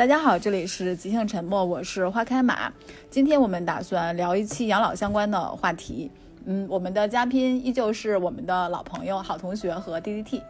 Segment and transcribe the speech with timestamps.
[0.00, 2.72] 大家好，这里是即兴沉默，我是花开马。
[3.10, 6.10] 今天我们打算聊一期养老相关的话题。
[6.46, 10.42] 嗯，我们的嘉宾依旧是我们的老朋友、好同学和 D D T，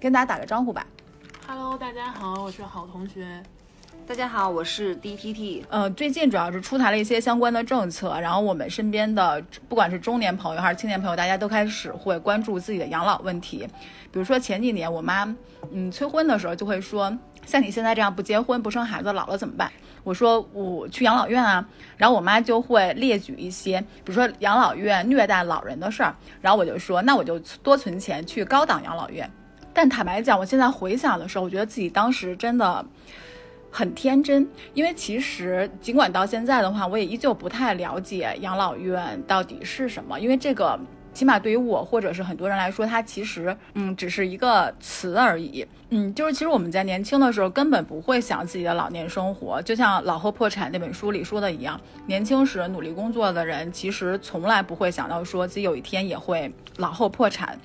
[0.00, 0.84] 跟大家打个招呼吧。
[1.46, 3.40] Hello，大家好，我是好同学。
[4.10, 5.62] 大家好，我是 DTT。
[5.68, 13.58] 呃，最近主要是出台了一些相关的政策，然后我们身边的不管是中年朋友还是青年朋友，大家都开始会关注自己的养老问题。
[14.10, 15.24] 比如说前几年我妈
[15.70, 19.70] 嗯催婚的时候就会说，像你现在这样不结婚不生孩子，老了怎么办？
[20.02, 21.64] 我说我去养老院啊，
[21.96, 29.30] 然后我妈就会列举一些，比如说养老院虐待老人的事儿，然后我就说那我就多存钱去高档养老院。
[29.72, 32.84] 但坦白讲，我现在回想的时候，我觉得自己当时真的。
[33.70, 40.78] 很天真，因为其实尽管到现在的话，我也依旧不太了解养老院到底是什么，因为这个
[41.12, 45.66] 起码对于我或者是很多人来说，它其实嗯只是一个词而已。
[45.90, 57.58] 嗯，就是其实我们在年轻的时候根本不会想自己的老年生活，就像《老后破产》那本书里说的一样，年轻时努力工作的人其实从来不会想到说自己有一天也会老后破产。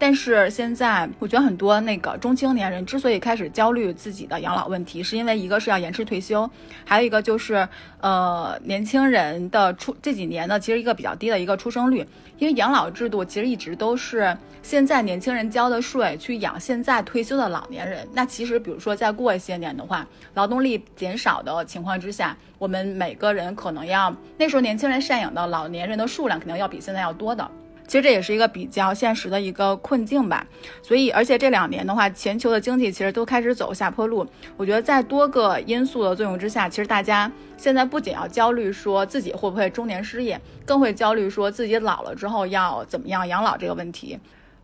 [0.00, 6.48] 但是现在，我觉得很多那个中青年人之所以开始焦虑自己的养老问题，是因为一个是要延迟退休，
[6.84, 7.68] 还有一个就是，
[8.00, 12.06] 呃，年轻人的出这几年呢，其实一个比较低的一个出生率，
[12.38, 18.06] 因为养老制度其实一直都是现在年轻人交的税去养现在退休的老年人。
[18.12, 27.50] 那其实，比如说再过一些年的话，劳动力减少的情况之下，我们每个人可能要那时候年轻人赡养的老年人的数量肯定要比现在要多的。
[27.88, 30.46] 其实这也是一个比较现实的一个困境吧，
[30.82, 34.26] 所以而且这两年的话，全球的经济其实都开始走下坡路。
[34.58, 44.18] 我觉得在多个因素的作用之下，其实大家现在不仅要焦虑说自己会不会中年失业，更会焦虑说自己老了之后要怎么样养老这个问题。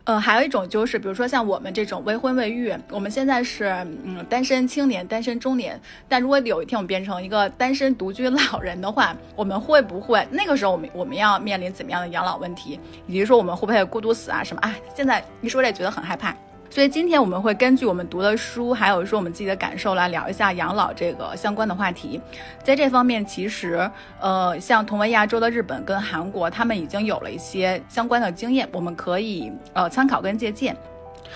[0.05, 3.65] 嗯，还有一种就是，比如说像我们这种未婚未育，我们现在是
[4.03, 14.61] 嗯单身青年、单身中年，但如果有一天我们变成一个单身独居老人的话，我们会不会那个时候我们我们要面临怎么样的养老问题，以及说我们会不会孤独死啊什么？
[14.61, 16.35] 哎，现在一说这觉得很害怕。
[16.69, 22.19] 所以今天我们会根据我们读的书，还有说我们自己的感受来聊一下养老这个相关的话题。
[22.63, 23.89] 在这方面，其实
[24.19, 30.75] 呃，像同为亚洲的日本跟韩国，他们已经有了一些相关的经验，我们可以呃参考跟借鉴。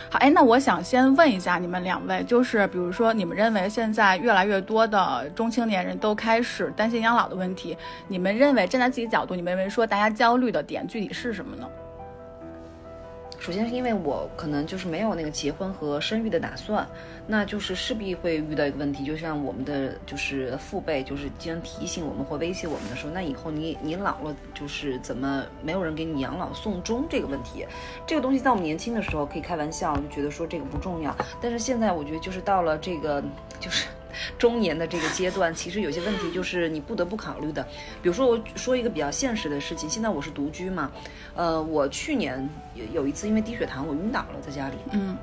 [0.10, 11.66] 好，哎，那我想先问一下你们两位，就是比如说你们认为现在越来越多的中青年人都开始担心养老的问题，你们认为站在自己角度，你们认为说大家焦虑的点具体是什么呢？
[13.40, 16.88] 首先是因为我可能就是没有那个结婚和生育的打算，
[17.26, 27.66] 那就是势必会遇到一个问题，就像我们的就是父辈就是经常提醒我们或威胁我们的说，那以后你你老了就是怎么没有人给你养老送终这个问题，
[28.06, 33.24] 这个东西在我们年轻的时候可以开玩笑，就觉得说这个不重要，但是现在我觉得就是到了这个
[33.60, 33.88] 就是。
[34.38, 37.64] 中年的这个阶段，其实有些问题就是你不得不考虑的。
[38.02, 40.92] 比如说，我说一个比较现实的事情，现在我是独居嘛，
[41.36, 45.18] 呃，我去年有有一次因为低血糖我晕倒了在家里，嗯，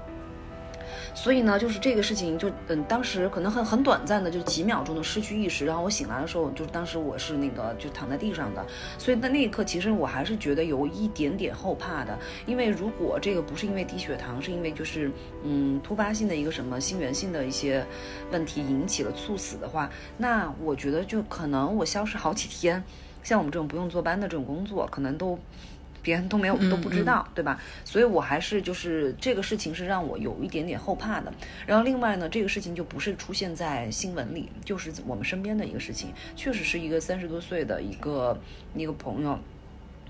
[1.17, 8.65] 所以呢，就是这个事情就嗯，当时可能很很短暂的，就几秒钟的失去意识，然后我醒来的时候，就当时我是那个就躺在地上的，
[8.99, 15.11] 所以在那一刻，其实我还是觉得有一点点后怕的，因为如果这个不是因为低血糖，是因为就是
[15.43, 17.85] 嗯突发性的一个什么心源性的一些
[18.31, 22.85] 问题引起了猝死的话，那我觉得就可能我消失好几天，
[23.23, 25.39] 像我们这种不用坐班的这种工作，可能都。
[26.07, 27.61] 别人都没有都不知道，对吧？
[27.85, 31.33] 所以我还是就是这个事情是让我有一点点后怕的。
[31.67, 38.41] 然后另外呢，这个事情就不是出现在新闻里，就是我们身边的一个事情，确实是一个三十多岁的一个
[38.77, 39.37] 一个朋友，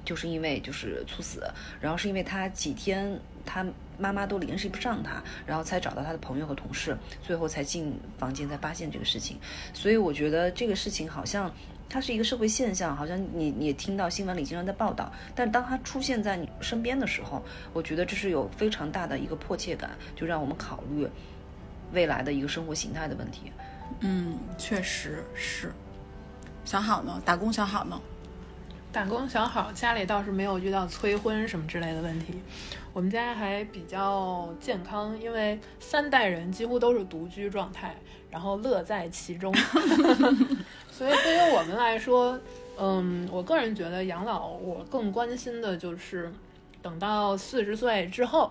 [0.05, 1.43] 就是因为就是猝死，
[1.81, 3.65] 然后是因为他几天他
[3.97, 9.39] 妈妈都联系不上他，然后才找到他的朋友和同事，最后才进房间才发现这个事情。
[9.73, 11.51] 所以我觉得这个事情好像。
[11.89, 17.43] 它是一个社会现象，好像你你也听到新闻里经常在报道，但当它出现在你身边的时候，
[17.73, 21.09] 我觉得这是有非常大的一个迫切感，就让我们考虑
[21.93, 23.53] 未来的一个生活形态的问题。
[24.01, 25.73] 嗯，确实是。
[26.65, 27.23] 想好呢？
[27.25, 28.01] 打工想好呢？
[28.93, 32.41] 打工想好家里倒是没有遇到催婚什么之类的问题，
[32.93, 37.95] 我们家还比较健康，因为三代人几乎都是独居状态，
[38.31, 39.55] 然后乐在其中。
[40.97, 42.41] 所以对于我们来说，
[42.79, 46.33] 嗯，我个人觉得养老，我更关心的就是
[46.81, 48.51] 等到四十岁之后，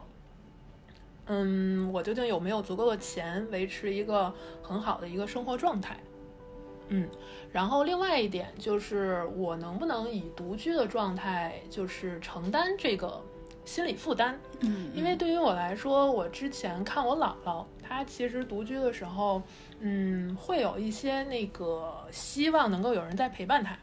[1.25, 4.31] 嗯，我究竟有没有足够的钱维持一个
[4.61, 5.97] 很好的一个生活状态？
[6.89, 7.09] 嗯，
[7.51, 13.19] 然后另外一点就是我能不能以独居的状态，就是承担这个
[13.65, 14.39] 心理负担。
[14.59, 19.41] 嗯，因为对于我来说，我之前看我姥姥，她其实独居的时候，
[19.87, 23.77] 嗯，会有一些那个希望能够有人在陪伴他，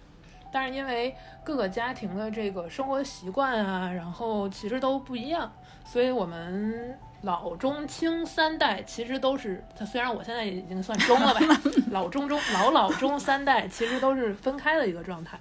[0.52, 1.14] 但是因为
[1.44, 5.52] 各个家庭的这个生活习惯啊，然后其实都不一样，
[5.84, 11.40] 所以我们老中青三代其实都是，虽然我现在已经算中了吧，
[11.92, 15.38] 老中中老老中三代其实都是分开的一个状态。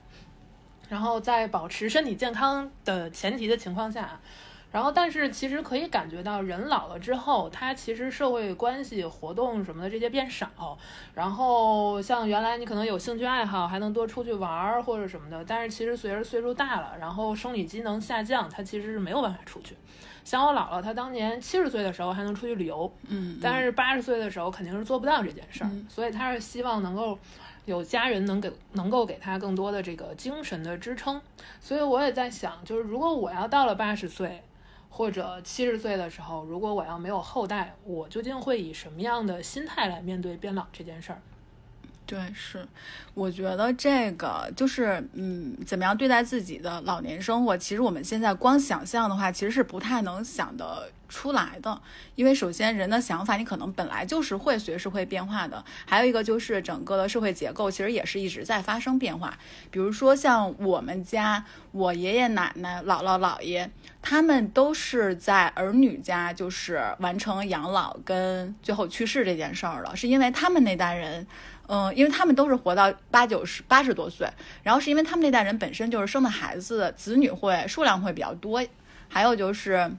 [0.90, 4.20] 然后在保持身体健康的前提的情况下，
[4.72, 10.78] 然后但是其实可以感觉到人老了之后，他其实社会关系活动什么的这些变少。
[11.14, 19.76] 然后像原来你可能有兴趣爱好，还能多出去玩儿或者什么的，但是其实随着岁数大了，然后生理机能下降，他其实是没有办法出去。
[20.24, 27.18] 像我姥姥，她当年七十岁的时候还能出去旅游，嗯，但是八十岁的时候肯定是做不到这件事儿，嗯所以她是希望能够
[27.66, 31.20] 有家人能给能够给她更多的这个精神的支撑。
[31.60, 34.44] 所以我也在想，就是如果我要到了八十岁
[34.94, 41.22] 或者七十岁的时候，如果我要没有后代，我究竟会以什么样的心态来面对变老这件事儿？
[42.12, 42.68] 对，是，
[43.14, 51.82] 我觉得这个就是，嗯，怎么样对待自己的老年生活，其实我们现在光想象的话，其实是不太能想得出来的。
[52.16, 59.38] 因为首先人的想法，你可能本来就是会随时会变化的，还有一个就是整个的社会结构，其实也是一直在发生变化。
[59.70, 63.72] 比如说像我们家，我爷爷奶奶、姥姥姥爷，
[64.02, 71.26] 他们都是在儿女家，就是完成养老跟最后去世这件事儿了，是因为他们那代人。
[71.74, 74.28] 嗯，因为他们都是活到八九十、八十多岁，
[74.62, 78.62] 然后是因为他们那代人本身就是生的孩子子女会数量会比较多，
[79.08, 79.90] 还有就是，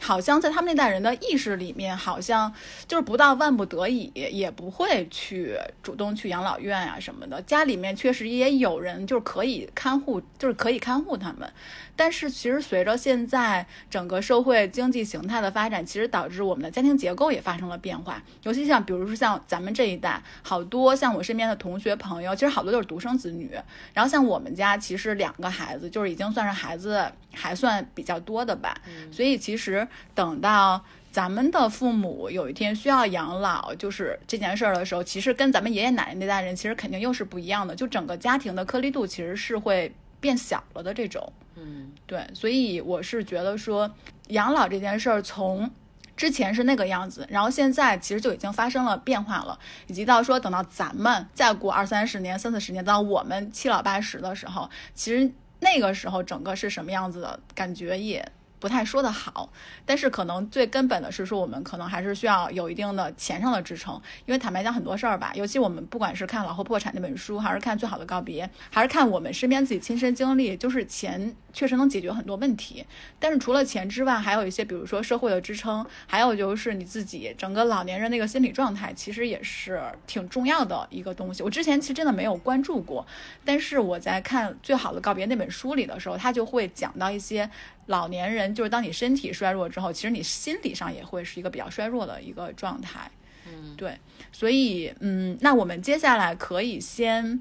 [0.00, 2.54] 好像在他们那代人的意识里面，好像
[2.86, 7.42] 就是不到万不得已也不会去主动去养老院啊、什么的。
[7.42, 11.52] 家里面确实也有人就是可以看护，就是可以看护他们，
[11.98, 18.22] 但是其实随着现在整个社会经济形态的发展，其实导致我们的家庭结构也发生了变化。
[18.44, 23.50] 尤其像比如说像咱们这一代，好多像我身边的同学朋友，其实好多都是独生子女。
[23.92, 27.04] 然后像我们家其实两个孩子，就是已经算是孩子
[27.34, 28.80] 还算比较多的吧。
[29.10, 30.82] 所以其实等到。
[31.10, 39.90] 咱们的父母有一天需要养老，就是这件事儿的时候，其实跟咱们爷爷奶奶那代人其实肯定又是不一样的，就整个家庭的颗粒度其实是会
[40.20, 41.32] 变小了的这种。
[41.60, 43.90] 嗯，对，所以我是觉得说，
[44.28, 45.70] 养老这件事儿从
[46.16, 58.30] 之前是那个样子，然后现在其实就已经发生了变化了，以及到说等到咱们再过二三十年、三四十年，到我们七老八十的时候，其实那个时候整个是什么样子的感觉也。
[58.60, 59.50] 不太说得好，
[59.86, 63.94] 但是可能最根本的是说，我们可能还是需要有一定的钱上的支撑，
[64.26, 72.84] 因为坦白讲很多事儿吧，尤其我们不管是看《老后破产》那本书，还是看《最好的告别》，还是看我们身边自己亲身经历，就是钱确实能解决很多问题。
[73.18, 81.42] 但是除了钱之外，还有一些，比如说社会的支撑，还有就是你自己整个老年人那个心理状态，其实也是挺重要的一个东西。
[81.42, 83.06] 我之前其实真的没有关注过，
[83.44, 87.48] 但是我在看《最好的告别》那本书里的时候，他就会讲到一些。
[87.88, 93.10] 老年人就是当你身体衰弱之后，其实你心理上也会是一个比较衰弱的一个状态。
[93.46, 93.98] 嗯，对，
[94.30, 97.40] 所以嗯，那我们接下来可以先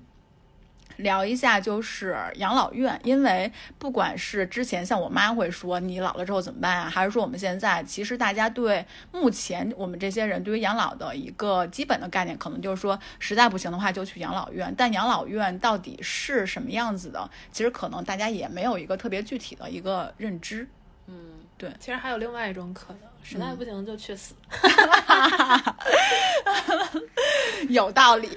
[0.97, 14.73] 聊一下，就是养老院，因为不管是之前像我妈会说你老了之后怎么办啊，还是说我们现在，其实大家对目前我们这些人对于养老的一个基本的概念，可能就是说实在不行的话就去养老院。
[14.77, 20.67] 但养老院到底是什么样子的，其实可能大家也没有一个特别具体的一个认知。
[21.07, 21.15] 嗯，
[21.57, 24.33] 对其实还有另外一种可能，实在不行就去死。
[27.67, 28.29] 有道理。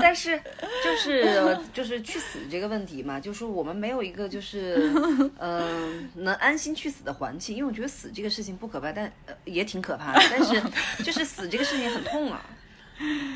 [0.00, 0.40] 但是
[0.82, 4.92] 就是就是去死这个问题嘛，就是我们没有一个就是
[5.38, 10.60] 嗯、 能安心去死的环境，因为我觉得死这个事情不可怕，但、呃、也挺可怕的，但是
[11.04, 12.44] 就是死这个事情很痛啊。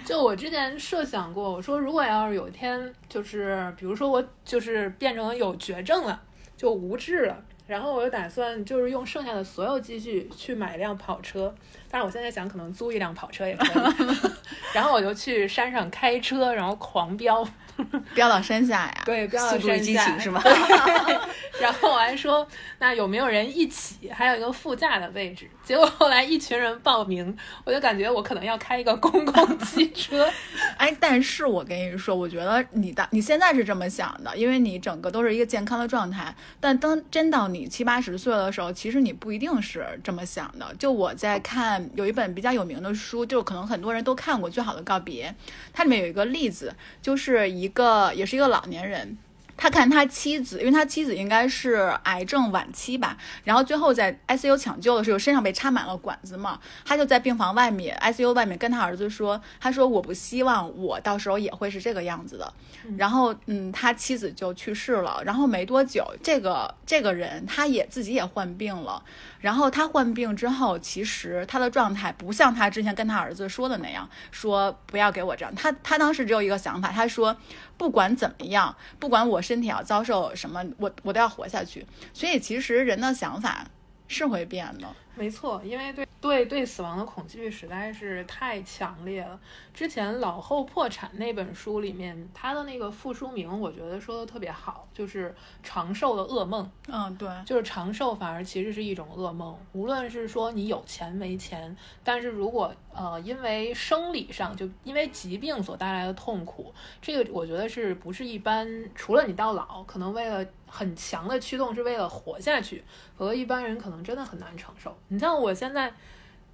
[0.05, 6.21] 就我之前设想过，我说如果要是有一天，就是比如说我就是变成有绝症了，
[6.57, 11.55] 就无治了，然后我就打算就是用剩下的所有积蓄去买一辆跑车，
[11.91, 14.17] 但是我现在想可能租一辆跑车也可以，
[14.75, 17.47] 然后我就去山上开车，然后狂飙，
[18.15, 19.03] 飙到山下呀？
[19.05, 20.43] 对，飙到山下激情是吗？
[21.61, 22.47] 然后我还说，
[22.79, 24.11] 那有没有人一起？
[24.11, 25.49] 还有一个副驾的位置。
[25.65, 30.29] 结果后来一群人报名，我就感觉我可能要开一个公共汽车。
[30.77, 36.35] 哎，但是我跟你说，我觉得你的你现在是这么想的，因为你整个都是一个健康的状态。
[36.59, 40.75] 但当真到你七八十岁的时候，其实你不一定是这么想的。
[40.79, 45.29] 就我在看有一本比较有名的书，就可能很多人都看过《最好的告别》，
[45.73, 49.19] 它里面有一个例子，就是一个也是一个老年人。
[49.55, 62.53] 他看他妻子，因为他妻子应该是癌症晚期吧，然后最后在 ICU 抢救的时候，身上被插满了管子嘛，他就在病房外面 ICU 外面跟他儿子说，他说我不希望我到时候也会是这个样子的。
[62.97, 69.01] 然后，嗯，他妻子就去世了，然后没多久，这个这个人他也自己也患病了。
[69.43, 75.55] 然后他患病之后，其实他的状态不像他之前跟他儿子说的那样，说不要给我这样。
[75.55, 77.37] 他他当时只有一个想法，他说
[77.77, 81.85] 不管怎么样，不管我身体要遭受什么，我我都要活下去。
[82.15, 83.67] 所以其实人的想法
[84.09, 84.87] 是会变的。
[85.15, 89.39] 没错，因为对对对死亡的恐惧实在是太强烈了。
[89.75, 96.71] 之前《老后破产》那本书里面，它的那个副书名，我觉得说的特别好，就是长寿的噩梦。
[96.89, 99.57] 嗯，对，就是长寿反而其实是一种噩梦。
[99.73, 108.67] 无论是说你有钱没钱，但是如果呃因为生理上就因为疾病所带来的痛苦，这个我觉得是不是一般？
[108.95, 112.83] 除了你到老，可能为了很强的驱动是为了活下去，
[113.15, 114.97] 否则一般人可能真的很难承受。
[115.09, 115.93] 你像我现在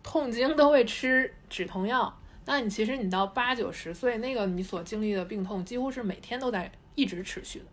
[0.02, 2.12] 痛经都会吃止痛药，
[2.44, 7.64] 那你其实你到八九十岁，那个你所经历的病痛几乎是每天都在一直持续的。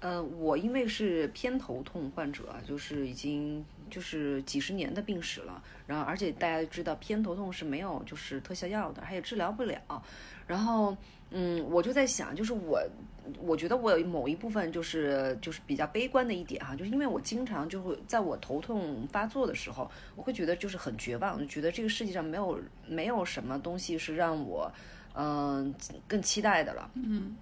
[0.00, 9.80] 呃，我因为是偏头痛患者，就是已经就是几十年的病史了，然后而且大家知道偏头痛是没有就是特效药的，还也治疗不了，
[10.46, 10.94] 然后。
[11.36, 12.80] 嗯，我就在想，就是我，
[13.40, 24.70] 我觉得我有某一部分就是就是比较悲观的一点哈，就是因为我经常就会在我头痛发作的时候，我会觉得就是很绝望，就觉得这个世界上没有没有什么东西是让我
[25.14, 25.74] 嗯
[26.06, 26.90] 更期待的了。
[26.94, 27.34] 嗯，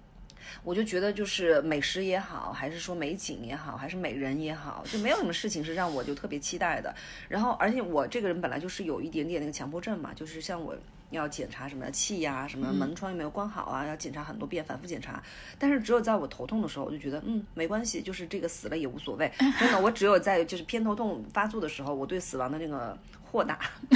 [0.63, 6.95] 我就觉得就是美食也好，还是说美景也好，还是美人也好，就没有什么事情是让我就特别期待的。
[7.27, 10.75] 然后，而且我这个人本来就是有一点点那个强迫症嘛，就是像我。
[11.13, 13.85] 要检查什么气呀，什么门窗有没有关好啊？
[13.85, 15.23] 要检查很多遍，反复检查。
[15.57, 19.31] 但是只有在我头痛的时候，我就觉得嗯没关系，就是这个死了也无所谓。
[19.59, 22.97] 真的，我只有在就是偏头痛发作的时候，我对死亡的那个
[23.33, 23.59] 豁达，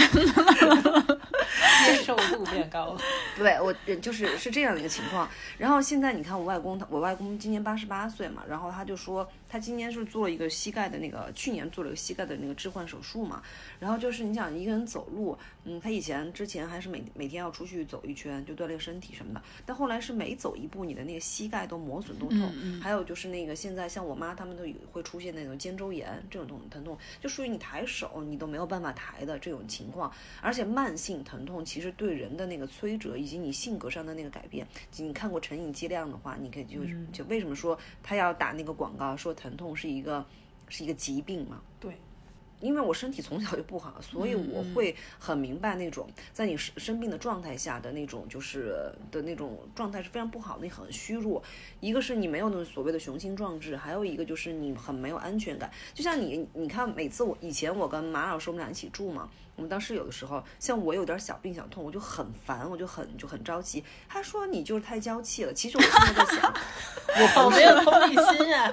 [1.85, 2.99] 接受度变高了。
[3.37, 5.29] 对我就是是这样的一个情况。
[5.59, 9.29] 然后现在你看我外公，他我外公今年八十八岁嘛，然后他就说。
[9.49, 13.41] 他今年是做了一个膝盖的那个，去年做了一个膝盖的那个置换手术嘛。
[13.79, 19.41] 然后就是你想一个人走路，嗯，他以前之前还是每每天要出去走一圈，就锻炼身体什么的。
[19.65, 22.53] 但后来是每走一步，你的那个膝盖都磨损都痛。
[22.81, 30.11] 还有就是那个现在像我妈他们都会出现那种肩周炎这种痛疼痛，就属于你抬手你都没有办法抬的这种情况。
[30.41, 36.79] 而且慢性疼痛其实对人的那个摧折以及你性格上的那个改变，你看过《成瘾剂量》的话，你可以就
[37.13, 39.27] 就为什么说他要打那个广告说。
[39.37, 40.25] 疼痛是一个
[40.67, 41.61] 是一个疾病嘛？
[41.79, 41.91] 对，
[42.59, 51.41] 因为我身体从小就不好，所以我会很明白那种在你生生病的状态下的那种就是的那种状态是非常不好的，你很虚弱。
[51.79, 55.71] 一个是你没有那种所谓的雄心壮志，还有一个就是你很没有安全感。
[55.93, 59.29] 就像你，你看每次我以前我跟马老师我们俩一起住嘛。
[59.57, 63.83] 我们当时有的时候，像我有点小病小痛，我就很烦，我就很就很着急。
[64.07, 65.53] 他说你就是太娇气了。
[65.53, 66.53] 其实我现在在想，
[67.43, 68.71] 我没有同理心啊，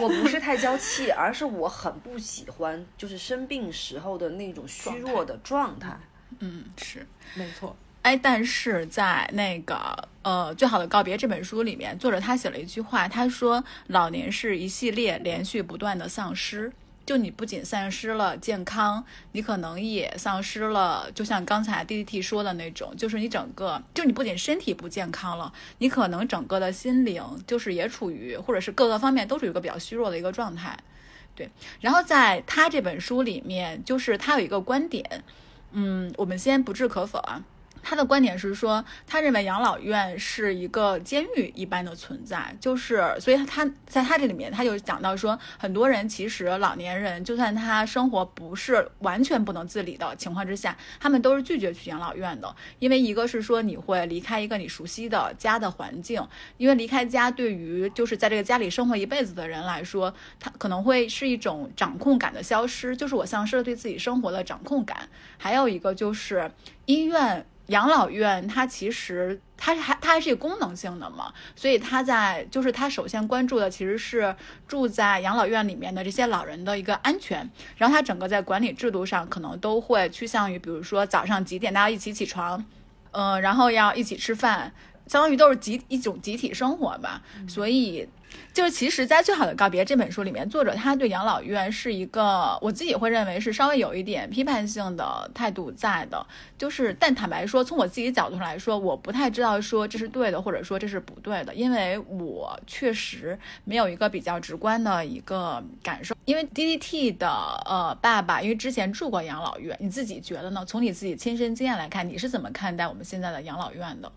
[0.00, 6.00] 我不是太娇气，而是我很不喜欢就是生病时候的那种虚弱的状态。
[6.38, 7.76] 嗯，是没错。
[8.00, 16.72] 哎，但是在那个呃《最好的告别》这本书里面，作者他写了一句话，他说老年是一系列连续不断的丧失。
[17.04, 30.78] 就你不仅丧失了健康，你可能也丧失了，就像刚才 D D T 说的那种，就是你整个，就你不仅身体不健康了，你可能整个的心灵就是也处于，或者是各个方面都处于一个比较虚弱的一个状态。
[31.34, 35.24] 对，然后在他这本书里面，就是他有一个观点，
[35.72, 37.42] 嗯，我们先不置可否啊。
[37.82, 66.50] 他的观点是说，他认为养老院是一个监狱一般的存在，就是所以他在他这里面，他就讲到说，很多人其实老年人，就算他生活不是完全不能自理的情况之下，他们都是拒绝去养老院的，因为一个是说你会离开一个你熟悉的家的环境，因为离开家对于就是在这个家里生活一辈子的人来说，他可能会是一种掌控感的消失，就是我丧失了对自己生活的掌控感，还有一个就是
[66.86, 67.44] 医院。
[67.66, 74.34] 养老院它其实它还它还是一个功能性的嘛，所以它在就是它首先关注的其实是
[74.66, 82.64] 住在养老院里面的这些老人的一个安全，然后它整个在管理制度上可能都会趋向于，比如说早上几点大家一起起床，
[83.12, 84.72] 嗯，然后要一起吃饭，
[85.06, 88.08] 相当于都是集一种集体生活吧，所以
[88.52, 96.26] 就是其实，在《最好的告别》这本书里面，作者他对养老院是一个，我自己会认为是稍微有一点批判性的态度在的。
[96.58, 106.14] 就是，但坦白说，从我自己角度上来说，我不太知道说这是对的，或者说这是不对的，因为我确实没有一个比较直观的一个感受。
[106.26, 107.28] 因为 D D T 的
[107.64, 110.62] 呃爸爸，因为之前住过养老院，你自己觉得呢？
[110.66, 114.12] 从你自己亲身经验来看，你是怎么看待我们现在的养老院的？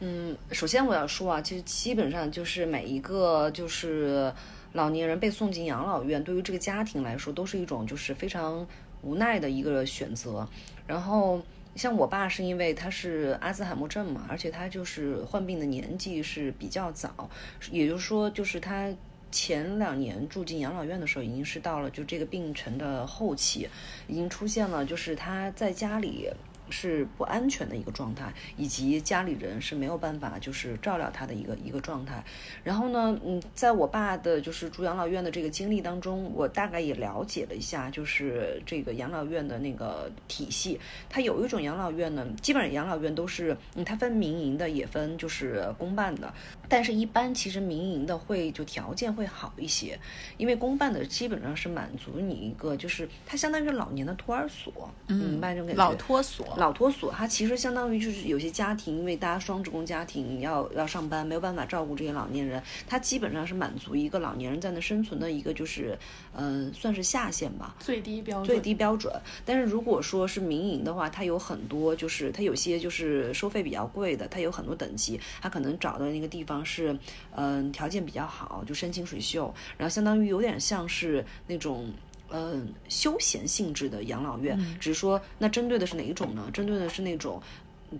[0.00, 4.32] 嗯，首先我要说啊，其实基本上就是每一个就是
[4.72, 8.64] 老年人被送进养老院，对于这个家庭来说都是一种就是非常
[9.02, 10.48] 无奈的一个选择。
[10.86, 11.42] 然后
[11.74, 17.28] 像我爸是因为他是阿兹海默症嘛，而且他就是患病的年纪是比较早，
[17.72, 18.88] 也就是说就是他
[19.32, 23.68] 前两年住进养老院的时候，已经是到了就这个病程的后期，
[24.06, 26.30] 已经出现了就是他在家里。
[26.70, 32.24] 是不安全的一个状态，以及家里人是没有办法就是照料他的一个一个状态。
[32.64, 40.78] 然后呢，嗯，在我爸的就是住养老院的这个经历当中，我大概也了解了一下，就是这个养老院的那个体系。
[41.08, 46.32] 它有一种养老院呢，基本上养老院都是，嗯，它分民营的，也分就是公办的。
[46.68, 49.98] 但是，一般其实民营的会就条件会好一些，
[50.36, 55.82] 因为公办的基本上是满足你一个，就是它相当于老年的托儿所，明白这种感觉？
[55.82, 56.56] 老托所。
[56.58, 65.96] 老托所，它其实相当于就是有些家庭，因为大家双职工家庭要要上班，没有办法照顾这些老年人，它基本上是满足一个老年人在那生存的一个就是，
[66.34, 68.46] 嗯，算是下限吧，最低标准。
[68.46, 69.12] 最低标准。
[69.44, 76.98] 但是如果说是民营的话，它有很多就是它有些就是收费比较贵的，它有很多等级，它可能找的那个地方是，
[77.34, 81.92] 嗯，条件比较好，就山清水秀，然后相当于有点像是那种。
[82.30, 86.48] 嗯，休闲性质的养老院，只是说那针对的是哪一种呢？
[86.52, 87.40] 针对的是那种，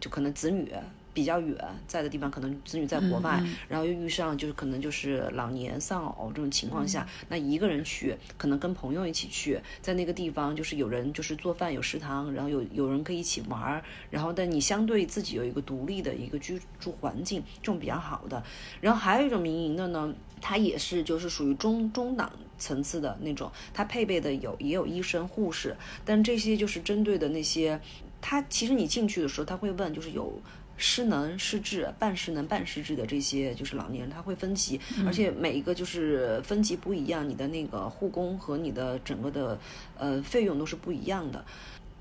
[0.01, 0.73] 就可能子女
[1.15, 1.57] 比较远
[1.87, 18.45] 在的地方，可能子女在国外，然后又遇上就是可能就是老年丧偶这种情况下，那一个人去，可能跟朋友一起去，在那个地方就是有人就是做饭有食堂，然后有有人可以一起玩儿，然后但你相对自己有一个独立的一个居住环境，这种比较好的。
[18.81, 20.15] 然后还有一种民营的呢。
[20.41, 27.81] 它也是就是属于中中档层次的那种，它配备的有也有医生护士，但这些就是针对的那些，
[28.21, 30.41] 他其实你进去的时候，他会问就是有
[30.77, 39.59] 失能失智、半失能半失智的这些就是老年人，他会分级，而且每一个就是分级不一样，你的那个护工和你的整个的
[39.97, 41.45] 呃费用都是不一样的。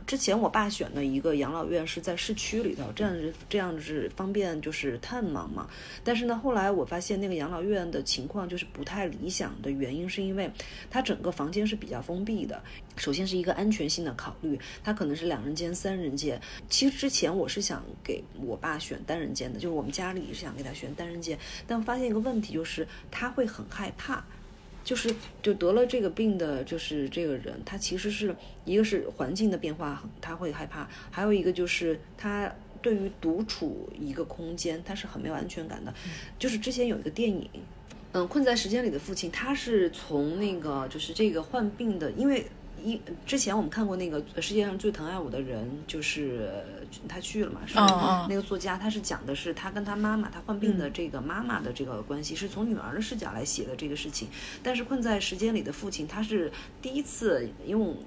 [0.07, 5.69] 之前我爸选的一个养老院是在市区里头，这样是这样是方便就是探望嘛。
[6.01, 10.49] 但是呢，后来我发现那个养老院的情况就是不太理想的原因，是因为
[10.89, 12.63] 它整个房间是比较封闭的。
[12.95, 16.41] 首先是一个安全性的考虑，它可能是两人间、三人间。
[16.69, 24.25] 其实之前我是想给我爸选单人间的，就是我们家里是想给他选单人间，但发现一个问题就是他会很害怕。
[24.87, 32.49] 就是就得了这个病的，就是这个人，他其实是一个是环境的变化，他会害怕；还有一个就是他
[32.81, 35.93] 对于独处一个空间，他是很没有安全感的。
[36.39, 37.49] 就是之前有一个电影，
[38.13, 42.47] 嗯，《困在时间里的父亲》，他是从那个就是这个患病的，因为。
[42.83, 46.49] 一之前我们看过那个世界上最疼爱我的人，就是
[47.07, 47.75] 他去了嘛，是
[48.29, 54.27] 那个作家，他是讲的是他跟他妈妈，他患病的这个妈妈的这个关系，是从女儿的视角来写的这个事情。
[54.61, 57.97] 但是困在时间里的父亲，他是第一次用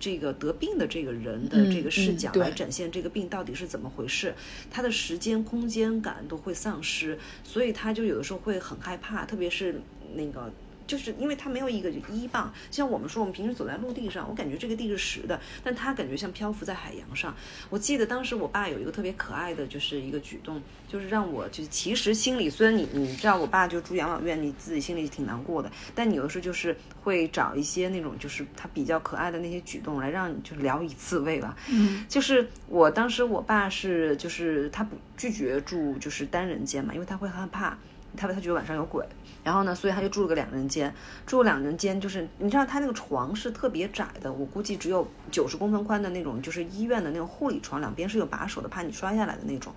[0.00, 4.34] 这个得病的这个人的这个视角来展现这个病到底是怎么回事，
[4.70, 9.80] 他的时间空间感都会丧失，所以他就有的时候会很害怕，特别是
[10.14, 10.50] 那个。
[10.92, 17.34] 就是因为它没有一个依傍，像我们说我们平时走在陆地上，我感觉这个地是实的，但他感觉像漂浮在海洋上。
[17.70, 31.56] 我记得当时我爸有一个特别可爱的就是一个举动，就是让我就其实心里虽然你你知道我爸就住养老院，你自己心里挺难过的，但你有的时候就是会找一些那种就是他比较可爱的那些举动来让你就聊以自慰吧。
[31.70, 37.78] 嗯，就是我当时我爸是就是他不拒绝住就是单人间嘛，因为他会害怕，
[38.16, 39.04] 他他觉得晚上有鬼。
[39.44, 40.94] 然后呢，所以他就住了个两人间，
[41.26, 49.74] 住了两人间就是你知道他那个床是特别窄的，我估计只有九十公分宽的那种，就是医院的那种护理床，两边是有把手的，怕你摔下来的那种。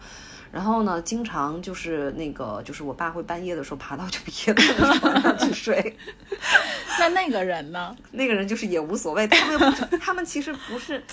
[0.51, 4.61] 然后呢，经常就是那个就是我爸会半夜的时候爬到就别的
[4.99, 5.97] 床上去睡。
[6.99, 7.95] 那那个人呢？
[8.11, 11.03] 那个人就是也无所谓，他们他们其实不是。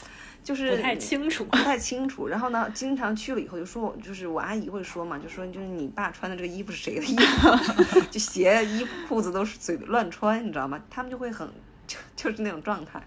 [0.42, 2.28] 就是不太清楚，不太清楚。
[2.28, 8.00] 然后呢，经常去了以后就说，就是我阿姨会说嘛，就说就是你爸穿的这个衣服是谁的衣服？
[8.10, 10.82] 就鞋、衣服、裤子都是随乱穿，你知道吗？
[10.90, 11.48] 他们就会很
[11.86, 13.00] 就就是那种状态。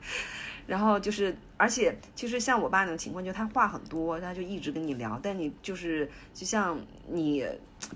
[0.68, 7.46] 然后就是，而且其实像我爸那种情况，就他话很多，他就一直跟你聊，但你就是就像你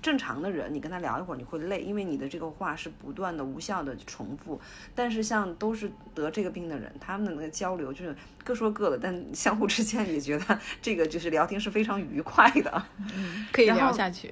[0.02, 4.60] 正常的人，你跟他聊一会儿你会累，因为你的这个话是不断的无效的重复。
[4.94, 12.86] 但是像都是得这个病的人，他们的那个交流就是各说各的，但相互之间也觉得这个就是聊天是非常愉快的。
[13.52, 14.32] 可以聊下去。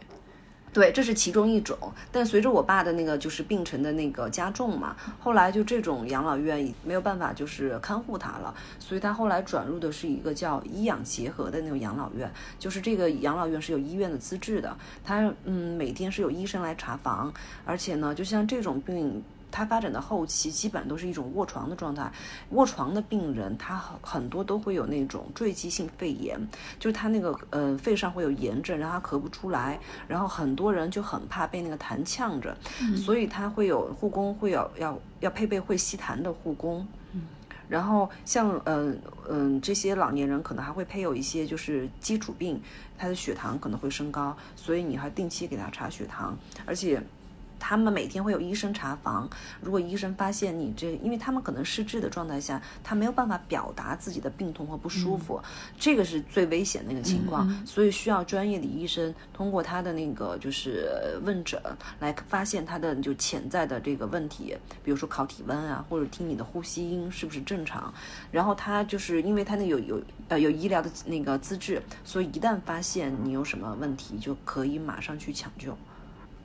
[0.77, 1.75] 对，这是其中一种。
[2.11, 17.33] 但随着我爸的那个就是病程的那个加重嘛，后来就这种养老院没有办法就是看护他了，所以他后来转入的是一个叫医养结合的那种养老院，就是这个养老院是有医院的资质的，他嗯每天是有医生来查房，
[17.65, 19.23] 而且呢，就像这种病。
[19.57, 22.11] 它发展的后期，基本上都是一种卧床的状态。
[22.51, 26.39] 卧床的病人，他很很多都会有那种坠积性肺炎，
[26.77, 32.55] 就是他那个呃肺上会有炎症，然后他咳不出来，然后很多人就很怕被那个痰呛着，
[32.95, 36.87] 所以他会有护工会有要要配备会吸痰的护工。
[37.67, 42.61] 然后像嗯嗯这些老年人可能还会配有一些就是基础病，
[42.95, 47.01] 他的血糖可能会升高，所以你还定期给他查血糖，而且。
[47.59, 49.29] 他们每天会有医生查房，
[49.61, 55.41] 如果医生发现你这，因为他们可能失智的状态下，他没有办法表达自己的病痛和不舒服，
[55.77, 61.61] 这个是最危险的一个情况，所以需要专业的医生通过他的那个就是问诊
[61.99, 67.93] 来发现他的就潜在的这个问题，比如说考体温啊，或者听你的呼吸音是不是正常，
[68.31, 75.77] 然后他就是因为他那有有呃有医疗的那个资质，所以一旦发现你有什么问题，就可以马上去抢救。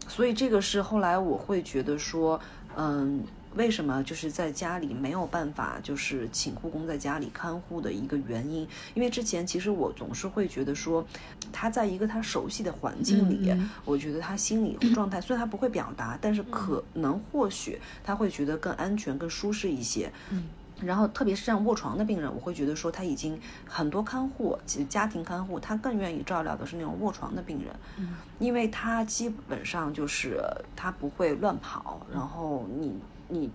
[0.09, 2.41] 所以这个是后来我会觉得说，
[2.77, 3.23] 嗯，
[3.55, 8.67] 为什么就是在家里没有办法就是请护工在家里看护的一个原因？
[8.95, 11.07] 因为之前其实我总是会觉得说，
[11.53, 20.13] 他在一个他熟悉的环境里，我觉得他心理状态虽然他不会表达，但是可能或许他会觉得更安全、更舒适一些。
[20.31, 20.45] 嗯。
[20.85, 30.41] 然后，特别是像卧床的病人，我会觉得说他已经很多看护，其实家庭看护，他更愿意照料的是那种卧床的病人，嗯，因为他基本上就是
[30.75, 32.95] 他不会乱跑，然后你
[33.29, 33.51] 你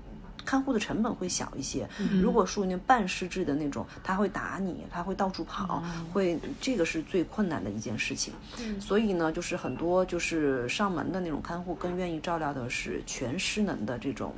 [0.46, 1.86] 看护的成本会小一些。
[2.22, 8.34] 如果属于那半失智的那种，他会打你，他会到处跑，会这个是最困难的一件事情。
[8.62, 14.34] 嗯所以呢，就是很多就是上门的那种看护，更愿意照料的是全失能的这种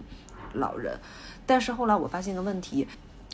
[0.53, 0.97] 老人。
[1.49, 2.87] 但是后来我发现个问题，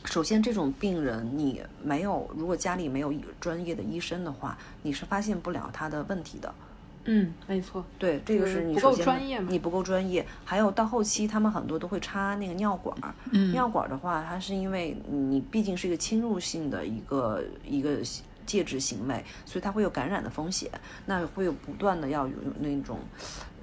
[0.05, 6.55] 首先这种病人你没有，如果家里没有专业的医生的话，你是发现不了他的问题的。
[7.03, 10.25] 嗯，没错，对，这个是你不够首先专业嘛你不够专业。
[10.45, 13.13] 还有到后期，他们很多都会插那个尿管儿。
[13.31, 17.97] 嗯尿管儿的话，它是因为你毕竟是一个侵入性的一个一个
[18.45, 20.71] 介质行为，所以它会有感染的风险。
[21.05, 22.97] 那会有不断的要有那种，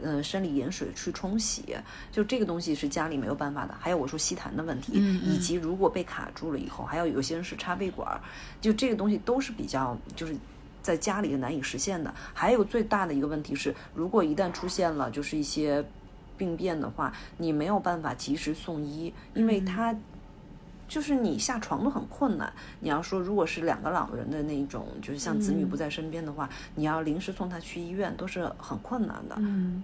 [0.03, 1.77] 呃，生理盐水去冲洗，
[2.11, 3.75] 就这个东西是家里没有办法的。
[3.81, 8.21] 还有我说吸痰的问题，嗯嗯以及如果被卡住了以后，还有有些人是插胃管儿，
[8.61, 10.37] 就这个东西都是比较就是。
[10.83, 15.85] 在家里难以实现的，还有最大的一个问题是，如果一旦出现了就是一些
[16.37, 19.95] 病变的话，你没有办法及时送医，因为它
[20.93, 22.53] 就是你下床都很困难。
[22.81, 29.35] 你要说如果是两个老人的那种，就是像子女不在身边的话，你要临时送他去医院都是很困难的。
[29.39, 29.83] 嗯，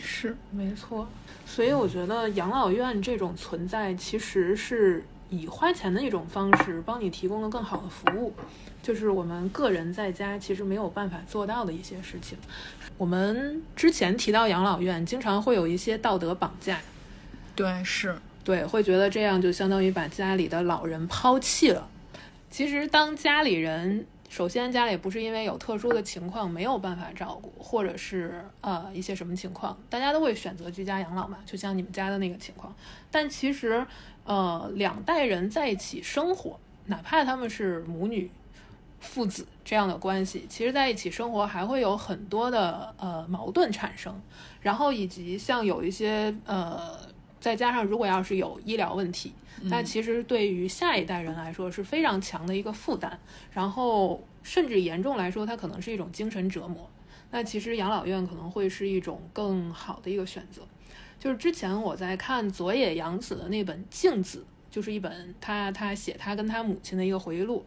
[0.00, 1.06] 是没错。
[1.46, 8.34] 所以我觉得养老院这种存在，其实是以花钱的一种方式，帮你提供了更好的服务，
[8.82, 12.36] 就是我们个人在家其实没有办法做到的一些事情。
[12.96, 16.80] 我们之前提到养老院，经常会有一些道德绑架，
[17.54, 21.86] 对是，对，会觉得这样就相当于把家里的老人抛弃了。
[22.48, 32.74] 其实，当家里人首先家里不是因为有特殊的情况没有办法照顾，或者是呃一些什么情况，大家都会选择居家养老嘛，就像你们家的那个情况。
[33.10, 33.86] 但其实，
[34.24, 38.30] 呃，两代人在一起生活，哪怕他们是母女、
[38.98, 44.18] 父子这样的关系，其实在一起生活还会有很多的呃矛盾产生，
[44.62, 46.98] 然后以及像有一些呃，
[47.40, 49.32] 再加上如果要是有医疗问题，
[49.64, 53.18] 那其实对于下一代人来说是非常强的一个负担，
[53.52, 56.88] 然后甚至严重来说，它可能是一种精神折磨。
[57.30, 60.62] 那其实养老院可能会是一种更好的一个选择。
[61.18, 67.66] 就是之前我在看佐野洋子的那本《镜子》，就是一本他他写他跟他母亲的一个回忆录，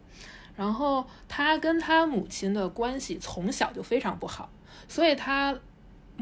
[0.56, 4.48] 然后他跟他母亲的关系从小就非常不好，
[4.88, 5.54] 所以他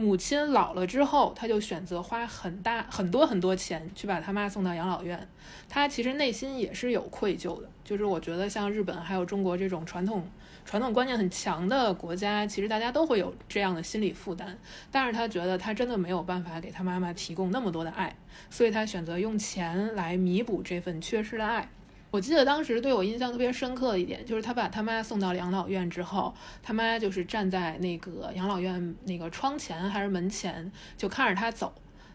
[0.01, 5.29] 母亲老了之后，他就选择花很大很多很多钱去把他妈送到养老院。
[5.69, 10.27] 他其实内心也是有愧疚的，就是我觉得像日本还有中国这种传统
[10.65, 14.57] 传统观念很强的国家，其实大家都会有这样的心理负担。
[14.91, 18.17] 但是他觉得他真的没有办法给他妈妈提供那么多的爱，
[18.49, 21.69] 所以他选择用钱来弥补这份缺失的爱。
[22.11, 31.73] 我记得当时对我印象特别深刻的一点，就是他把他妈送到养老院之后，他妈就是站在那个养老院那个窗前还是门前，就看着他走。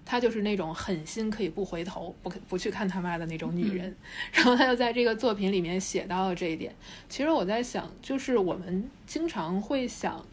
[0.08, 3.96] 她就是那种狠心可以不回头、不不去看他妈的那种女人。
[4.32, 6.72] 然后她就在这个作品里面写到了这一点。
[7.10, 10.24] 其实我在想，就是我们经常会想，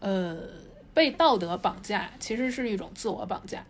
[0.00, 0.36] 呃，
[0.92, 3.64] 被道德绑架其实是一种自我绑架。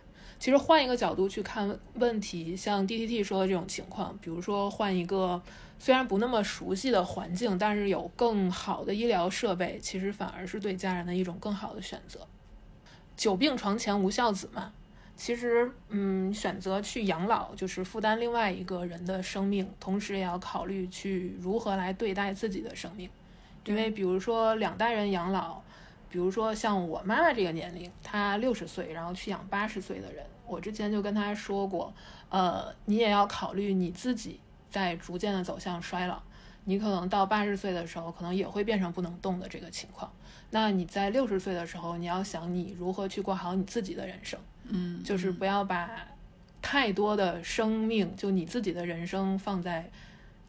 [0.45, 5.41] 其实换一个角度去看问题，像 D T T 说的这种情况，比如说换一个
[5.79, 12.21] 虽然不那么熟悉的环境，但是有更好的医疗设备，其实反而是对家人的一种更好的选择。
[13.17, 14.71] 久病床前无孝子嘛，
[15.17, 23.09] 其实嗯，选择去养老就是负担另外一个人的生命，同时也要考虑去如何来对待自己的生命，
[23.65, 25.63] 因为比如说两代人养老，
[26.15, 30.25] 比如说像我妈妈这个年龄，她六十岁，然后去养八十岁的人。
[30.47, 31.93] 我之前就跟她说过，
[32.29, 34.39] 呃，你也要考虑你自己
[34.71, 36.23] 在逐渐的走向衰老，
[36.67, 40.09] 你可能到八十岁的时候，可能也会变成不能动的这个情况。
[40.51, 45.91] 那你在六十岁的时候，你要想你如何去过好你自己的人生，嗯，就是不要把
[46.63, 49.91] 太多的生命，就你自己的人生放在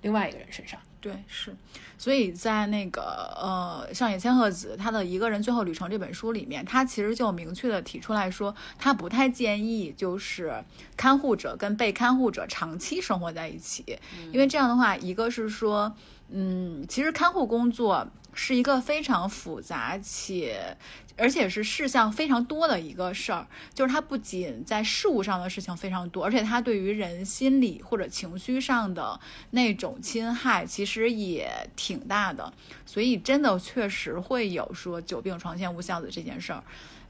[0.03, 0.79] 另外一个人身上。
[1.05, 1.55] 对，是，
[1.99, 10.65] 所以在那个呃上野千鹤子她的《一个人最后旅程》这本书里面，她其实就明确的提出来说，她不太建议就是
[10.97, 13.99] 看护者跟被看护者长期生活在一起，
[14.31, 15.95] 因为这样的话，一个是说，
[16.29, 20.77] 嗯，其实看护工作是一个非常复杂且。
[21.17, 29.17] 而且是事项非常多的一个事儿，就是它不仅在事物上的事情非常多，而且它对于人心理或者情绪上的
[29.51, 32.51] 那种侵害其实也挺大的，
[32.85, 36.61] 所以真的确实会有说久病床前无孝子这件事儿，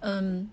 [0.02, 0.48] 嗯。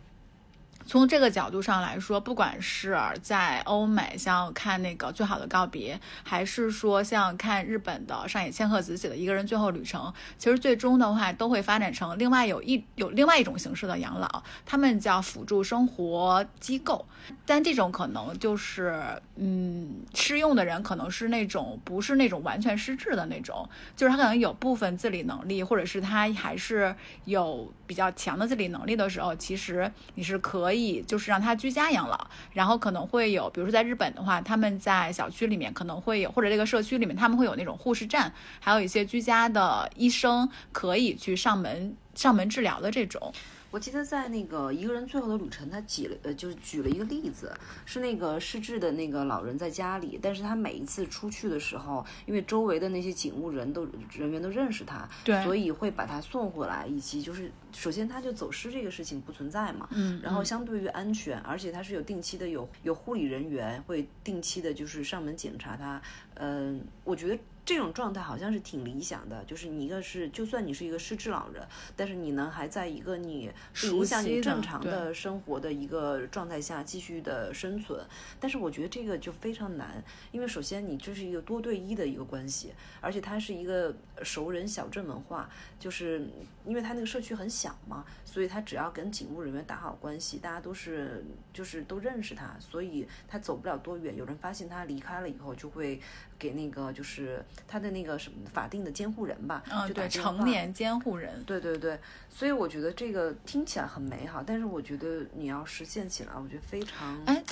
[0.87, 10.03] 从这个角度上来说，不管是在欧美像看那个《最好的告别》，还是说像看日本的上野千鹤子写的《一个人最后旅程》，
[10.37, 17.07] 其实最终的话都会发展成另外有一有另外一种形式的养老，他们叫辅助生活机构。
[17.47, 19.01] 但这种可能就是，
[19.37, 26.93] 嗯，适用的人可能是那种不是那种完全失智的那种，就是他可能有部分自理能力，或者是他还是
[27.25, 30.72] 有比较强的自理能力的时候，其实你是可以。
[30.73, 43.35] 可以就是让他居家养老，然后可能会有，比如说在日本的话，他们在小区里面可能会有，或者这个社区里面他们会有那种护士站，还有一些居家的医生可以去上门上门治疗的这种。
[43.73, 47.51] 我记得在那个一个人最后的旅程，他举了呃，就是举了一个例子，
[47.87, 66.03] 是那个失智的那个老人在家里，但是他每一次出去的时候，因为周围的那些警务人都人员都认识他，对，所以会把他送回来，以及就是首先他就走失这个事情不存在嘛，嗯，然后相对于安全，而且他是有定期的有有护理人员会定期的就是上门检查他，
[66.35, 67.39] 嗯，我觉得。
[67.65, 71.65] 这种状态好像是挺理想的，就是你一个是，就算你是一个失智老人，
[71.97, 78.05] 但是你呢还在一个你不影响你正常的生活的一个状态下继续的生存。
[78.41, 85.49] 但是我觉得这个就非常难，因为首先你这是一个多对一的一个关系，而且它是一个熟人小镇文化，
[85.79, 86.27] 就是
[86.67, 94.17] 因为它那个社区很小嘛，所以他只要跟警务人员打好关系，大家都是就是都认识他，所以他走不了多远。
[94.17, 96.01] 有人发现他离开了以后，就会
[96.39, 97.45] 给那个就是。
[97.69, 101.99] 他的那个什么法定的监护人吧，嗯，对，成年监护人，对对对，
[102.31, 107.43] 所以我觉得这个听起来很美好，但是我觉得你要实现起来，我觉得非常哎。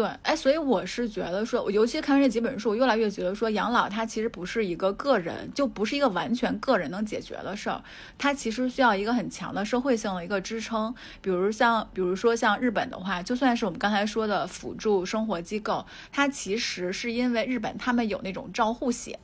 [0.00, 7.82] 对，哎，所以我是觉得说，我尤其看完这几本书，我越来越觉得说，养老它其实不是一个个人，就不是一个完全个人能解决的事儿，
[8.16, 10.94] 它其实需要一个很强的社会性的一个支撑。
[11.20, 19.18] 比如像，比如说像日本的话，就算是我们刚才说的辅助生活机构，它其实是因为日本他们有那种照护险。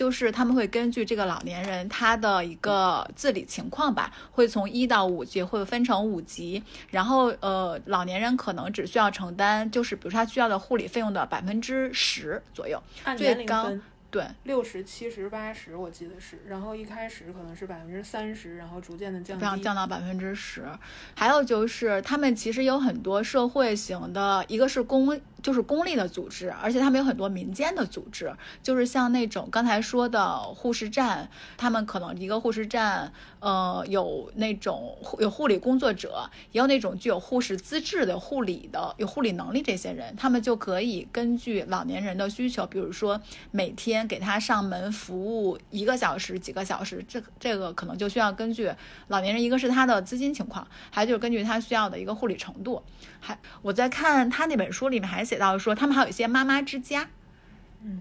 [0.00, 12.82] 就是他们会根据这个老年人他的一个自理情况吧，会从一到五级会分成五级，然后呃老年人可能只需要承担就是比如说他需要的护理费用的百分之十左右，
[13.18, 13.70] 最高。
[14.10, 16.42] 对，六十七十八十，我记得是。
[16.48, 20.66] 然后一开始可能是百分之三十，然后逐渐的降低，降到百分之十。
[21.14, 43.20] 还有就是，他们其实有很多社会型的，一个是公，就是公立的组织，而且他们有很多民间的组织，就是像那种刚才说的护士站，他们可能一个护士站，呃，有那种有护理工作者，也有那种具有护士资质的护理的，有护理能力这些人，他们就可以根据老年人的需求，比如说
[43.52, 43.99] 每天。
[44.06, 48.70] 给他上门服务一个小时、几个小时，这这个可能就需要根据
[49.08, 52.82] 老年人，一个是他的资金情况，还有就是根据他需要的一个护理程度。
[53.20, 57.08] 还我在看他那本书里面还写到说，他们还有一些妈妈之家，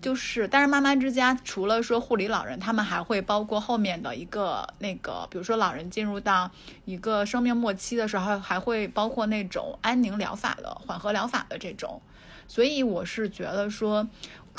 [0.01, 6.51] 就是，但是妈妈之家除了说护理老人，他们还会包括后面的一个那个，比如说老人进入到
[6.85, 12.01] 一个生命末期的时候，还会包括那种安宁疗法的、缓和疗法的这种。
[12.47, 14.09] 所以我是觉得说，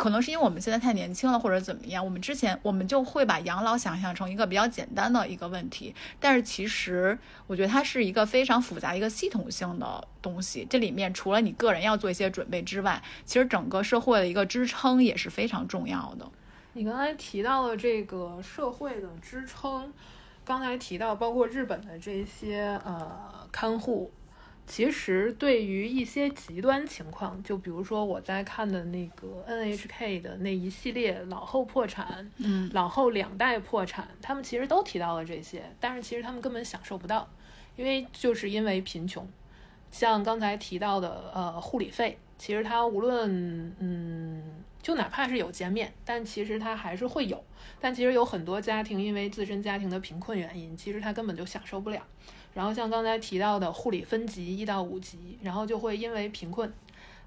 [0.00, 10.66] 可能是因为我们现在太年轻了，或者怎么样，我们之前我们就会把养老想象成一个比较简单的一个问题，但是其实我觉得它是一个非常复杂、一个系统性的东西。
[10.70, 16.26] 这里面除了你个人要做一些准备之外，其实整个社会的一个支撑也是非常重要的。
[16.72, 19.92] 你刚才提到了这个社会的支撑，
[20.46, 24.10] 刚才提到包括日本的这些呃看护，
[24.70, 37.28] 其实对于一些极端情况，就比如说我在看的那个 NHK 的那一系列老后破产、嗯老后两代破产，他们其实都提到了这些，但是其实他们根本享受不到，
[37.74, 39.28] 因为就是因为贫穷。
[39.90, 47.42] 像刚才提到的呃护理费，其实它无论嗯，就哪怕是有减免，但其实它还是会有。
[47.80, 52.00] 但其实有很多家庭因为自身家庭的贫困原因，其实他根本就享受不了。
[52.52, 56.72] 然后像刚才提到的护理分级一到五级，然后就会因为贫困，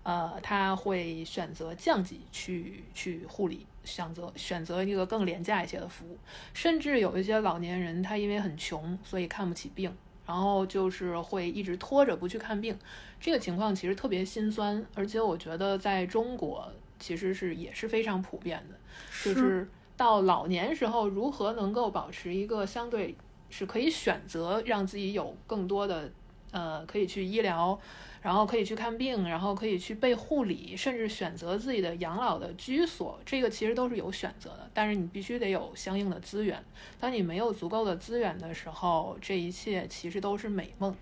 [0.04, 6.18] 呃，他会选择降级去去护理，选择选择一个更廉价一些的服务。
[6.54, 12.78] 甚至有一些老年人，他因为很穷，所以看不起病，然后就是会一直拖着不去看病。
[13.20, 18.76] 这个情况其实特别心酸，而且我觉得在中国其实是也是非常普遍的，
[19.24, 23.16] 就是到老年时候如何能够保持一个相对
[23.54, 26.12] 是可以选择让自己有更多的
[26.50, 27.80] 呃可以去医疗，
[28.24, 36.63] 然后可以去看病，然后可以去被护理，甚至选择自己的养老的居所，这个其实都是有选择的，但是你必须得有相应的资源。
[37.00, 40.96] 当你没有足够的资源的时候，这一切其实都是美梦。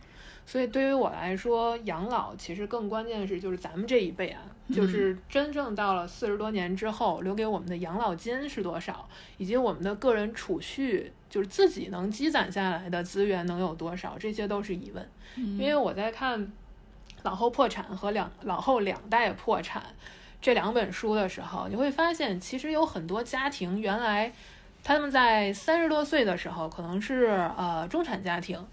[0.44, 4.42] 所以对于我来说，养老其实更关键的是，就是咱们这一辈啊，
[4.74, 15.10] 就是真正到了四十多年之后，留给我们的养老金是多少，以及我们的个人储蓄，就是自己能积攒下来的资源能有多少，这些都是疑问。
[15.36, 16.40] 因为我在看
[17.24, 19.82] 《老后破产》和两《老后两代破产》
[20.42, 24.32] 这两本书的时候，你会发现，其实有很多家庭原来
[24.84, 28.64] 他们在三十多岁的时候，可能是呃中产家庭。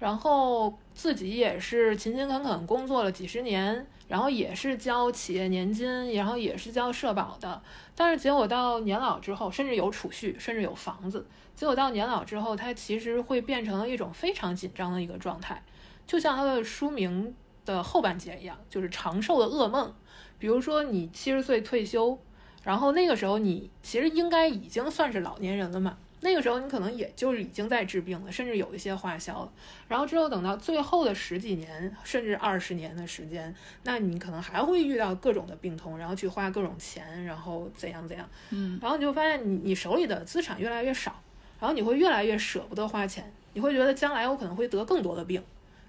[0.00, 7.62] 然后自己也是勤勤恳恳工作了几十年，然后也是交企业年金，然后也是交社保的，
[7.94, 15.62] 但是结果到年老之后，甚至有储蓄，甚至有房子，结果到年老之后，它其实会变成了一种非常紧张的一个状态，
[16.06, 17.34] 就像它的书名
[17.64, 19.94] 的后半截一样，就是长寿的噩梦。
[20.38, 22.18] 比如说你七十岁退休，
[22.64, 25.96] 然后那个时候你其实应该已经算是老年人了嘛。
[26.24, 29.52] 那个时候你可能也就是已经在治病了，甚至有一些花销了。
[29.88, 38.28] 然后之后等到最后的十几年，甚至二十年的时间，那你可能还会遇到各种的病痛，然后去花各种钱，然后怎样怎样。
[38.50, 41.20] 嗯，然后你就发现你你手里的资产越来越少，
[41.62, 45.40] 然后你会越来越舍不得花钱，你会觉得将来我可能会得更多的病，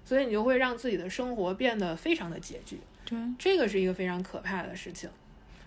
[0.04, 2.78] 所以你就会让自己的生活变得非常的拮据。
[3.04, 5.10] 对，这个是一个非常可怕的事情。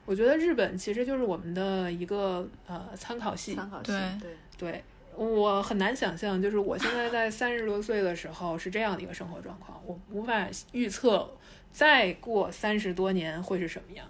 [0.06, 4.72] 我觉得日本其实就是我们的一个呃参考系，参考系对对。
[4.72, 11.30] 对我很难想象，就是我现在在三十多岁的时候是这样的一个生活状况，我无法预测
[11.71, 14.06] 再过三十多年会是什么样。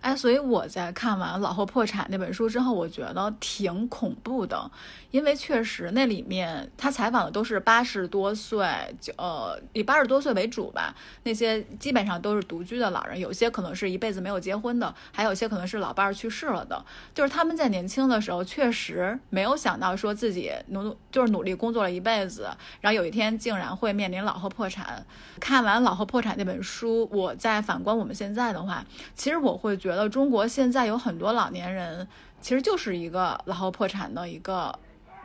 [0.00, 4.70] 哎，所以我在看完《老后破产》那本书之后，我觉得挺恐怖的，
[5.12, 8.66] 因为确实那里面他采访的都是八十多岁，
[9.00, 25.06] 就呃以八十多岁为主吧，那些基本上都是独居的老人，有些可能是一辈子没有结婚的，还有些可能是老伴儿去世了的，就是他们在年轻的时候确实没有想到说自己努就是努力工作了一辈子，然后有一天竟然会面临老后破产。
[25.40, 28.82] 看完《老后破产》那本书，我在反观我们现在的话，
[29.14, 32.08] 其实我会觉得中国现在有很多老年人，
[32.40, 34.78] 其实就是一个老后破产的一个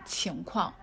[0.05, 0.73] 情况。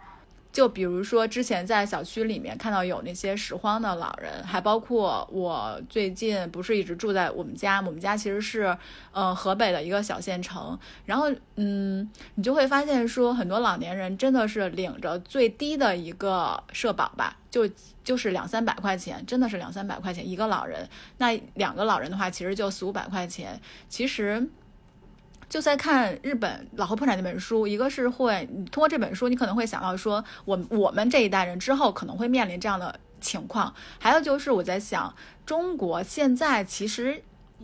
[0.55, 8.79] 就比如说，之前在小区里面看到有那些拾荒的老人，还包括我最近不是一直住在我们家，我们家其实是
[9.11, 17.69] 呃河北的一个小县城，然后嗯，你就会发现说，很多老年人真的是领着最低的一个社保吧，就
[18.05, 20.89] 就是两三百块钱，真的是两三百块钱一个老人，
[21.19, 24.49] 那两个老人的话，其实就四五百块钱，其实。
[25.55, 33.73] 就在看日本《老后破产》那本书，一个是会，通过这本书，你可能会想到说，我我们这一代人之后可能会面临这样的情况。
[34.01, 35.15] 还有就是我在想，
[35.47, 37.23] 中国现在其实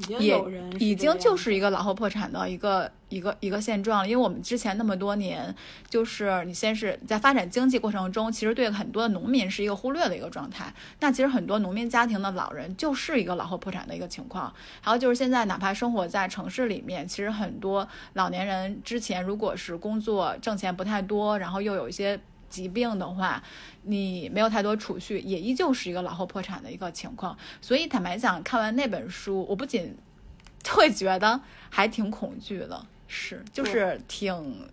[0.08, 4.08] 也有人已经就是一一个老后破产的一个一个一个现状了。
[4.08, 5.54] 因为我们之前那么多年，
[5.90, 10.72] 就是你先是在发展经济过程中，其实对很多的农民是一个忽略的一个状态。
[11.00, 14.50] 那其实很多农民家庭的老人就是一个老后破产的一个情况。
[14.80, 22.18] 还有就是现在哪怕生活在城市里面，其实很多老年人之前如果是工作挣钱不太多，然后又有一些
[22.50, 23.42] 疾病的话，
[23.84, 27.34] 你没有太多储蓄，也依旧是一个老后破产的一个情况。
[27.62, 29.96] 所以坦白讲，看完那本书，我不仅
[30.68, 31.40] 会觉得
[31.70, 34.68] 还挺恐惧的，是就是挺。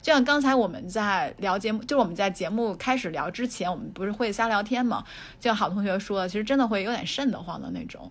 [0.00, 5.04] 就像刚才我们在聊节目，就是我们在节目开始聊之前，我们不是会瞎聊天嘛？
[5.38, 8.10] 就像好同学说的，其实真的会有点瘆得慌的那种。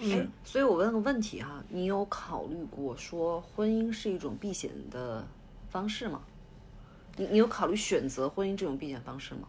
[0.00, 5.24] 哎，所以我问个问题哈，你有考虑过说婚姻是一种避险的
[5.70, 6.20] 方式吗？
[7.16, 9.48] 你你有考虑选择婚姻这种避险方式吗？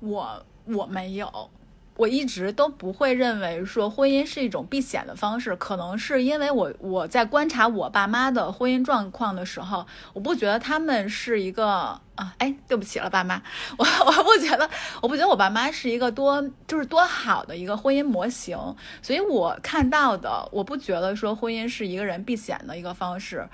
[0.00, 1.50] 我我没有，
[1.96, 5.56] 我一直都不会认为说婚姻是一种避险的方式。
[5.56, 11.66] 可能是因为我我在观察我爸妈的婚姻状况的时候，我不觉得他们是一个
[12.14, 13.40] 啊，哎，对不起了，爸妈，
[13.78, 14.68] 我我不觉得，
[15.00, 18.58] 我不觉得我爸妈是一个多就是多好的一个婚姻模型。
[19.00, 23.48] 所以我看到的，我不觉得说婚姻是一个人避险的一个方式。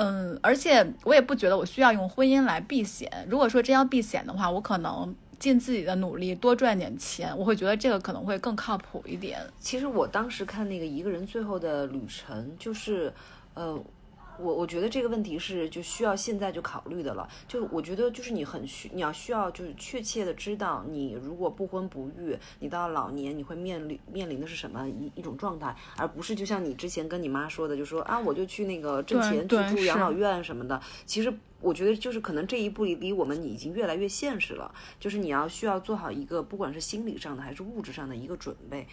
[0.00, 3.10] 嗯，而且我也不觉得我需要用婚姻来避险。
[3.28, 9.40] 如果说真要避险的话，我可能尽自己的努力多赚点钱，我会觉得这个可能会更靠谱一点。
[9.58, 13.12] 其实我当时看那个一个人最后的旅程，就是，
[13.54, 13.76] 呃，
[14.40, 17.28] 我我觉得这个问题是就需要现在就考虑的了。
[17.46, 30.80] 就我觉得就是你很需你要需要就是确切的知道，你如果不婚不育，你到老年你会面临面临的是什么一一种状态，而不是就像你之前跟你妈说的，就说啊我就去那个挣钱去住养老院什么的。
[31.04, 38.86] 其实我觉得就是可能这一步离离我们已经越来越现实了，就是你要需要做好一个不管是心理上的还是物质上的一个准备，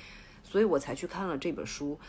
[0.44, 2.00] 所以我才去看了这本书。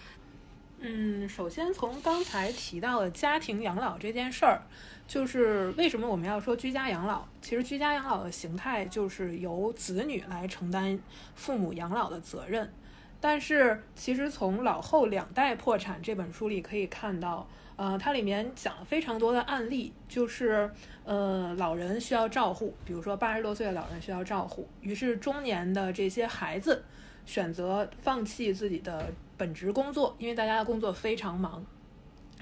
[0.79, 4.61] 嗯，首先从刚才提到的家庭养老这件事儿，
[5.09, 7.25] 就是为什么我们要说居家养老？
[7.41, 10.99] 其实居家养老的形态就是由子女来承担
[11.35, 12.71] 父母养老的责任。
[13.19, 20.71] 但是其实从《老后两代破产》这本书里可以看到，呃，它里面讲了非常多的案例，就是
[21.05, 26.85] 呃老人需要照护，比如说八十多岁的老人需要照护，于是中年的这些孩子
[27.25, 31.65] 选择放弃自己的本职工作，因为大家的工作非常忙。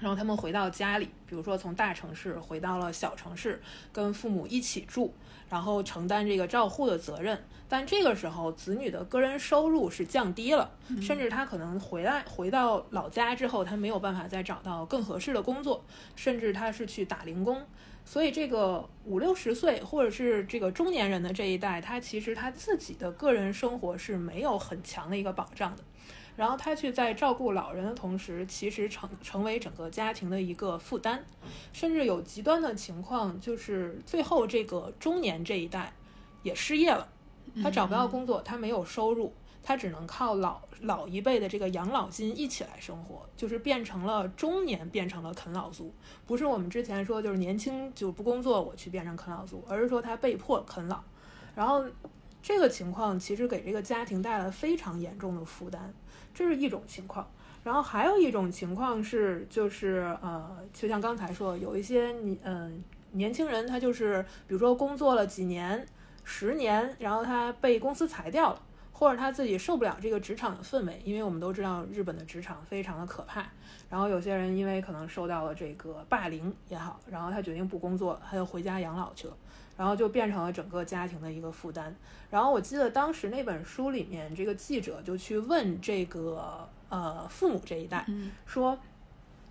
[0.01, 5.15] 然后他们回到家里，比如说从大城市回到了小城市，跟父母一起住，
[5.49, 7.41] 然后承担这个照护的责任。
[7.69, 10.69] 但这个时候，子女的个人收入是降低了，
[11.01, 15.85] 甚至他可能回来回到老家之后，他没有办法再找到更合适的工作，
[16.17, 17.65] 甚至他是去打零工。
[18.05, 25.83] 所以，这个五六十岁或者是这个中年人的这一代，他其实他自己的个人生活是没有很强的一个保障的。
[26.37, 31.23] 然后他去在照顾老人的同时，其实成成为整个家庭的一个负担，
[31.73, 35.93] 甚至有极端的情况，就是最后这个中年这一代
[36.43, 37.09] 也失业了，
[37.63, 39.33] 他找不到工作，他没有收入，
[39.63, 45.95] 他只能靠老老一辈的这个养老金一起来生活，就是变成了中年变成了啃老族，
[46.27, 51.01] 不是我们之前说就是年轻就不工作我去变成啃老族，而是说他被迫啃老，
[51.55, 51.85] 然后
[52.43, 55.95] 这个情况其实给这个家庭带来非常严重的负担。
[56.35, 57.27] 这是一种情况，
[57.63, 62.83] 然后还有一种情况是，就是呃，就像刚才说，有一些你嗯、
[63.13, 65.87] 年轻人，他就是比如说工作了几年、
[66.25, 68.61] 十年，然后他被公司裁掉了，
[68.93, 73.47] 或者他自己受不了这个职场的氛围，因为我们都知道日本的职场非常的可怕。
[73.89, 79.37] 然后有些人因为可能受到了这个霸凌也好，然后他决定不工作，他就回家养老去了。
[79.77, 81.95] 然后就变成了整个家庭的一个负担。
[82.31, 88.07] 然后我记得当时那本书里面，这个记者就去问这个呃父母这一代，
[88.47, 88.79] 说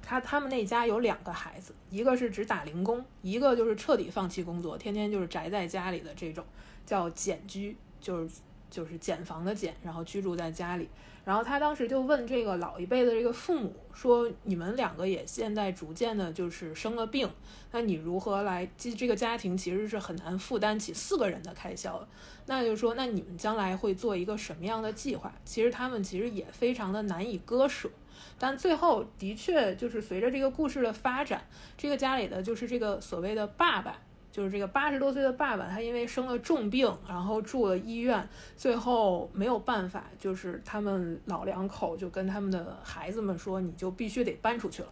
[0.01, 6.45] 他他们那家有两个孩子，一个是只打零工，一个就是彻底放弃工作，天天就是宅在家里的这种，
[6.85, 10.89] 叫简居，就是就是简房的简，然后居住在家里。
[11.25, 17.29] 然后他当时就问这个老一辈的这个父母说：“你们两个也现在逐渐的就是生了病，
[17.71, 18.69] 那你如何来？
[18.77, 22.07] 这这个家庭其实是很难负担起四个人的开销的。
[22.47, 25.33] 那就是说，那你们将来会做一个什么样的计划？
[25.45, 27.89] 其实他们其实也非常的难以割舍。
[28.37, 31.47] 但最后的确就是随着这个故事的发展，
[31.77, 33.97] 这个家里的就是这个所谓的爸爸。”
[34.33, 38.27] 就是这个八十多岁的爸爸，他因为生了重病，然后住了医院，
[38.57, 44.89] 最后没有办法，就是他们老两口就跟他们的孩子们说，你就必须得搬出去了。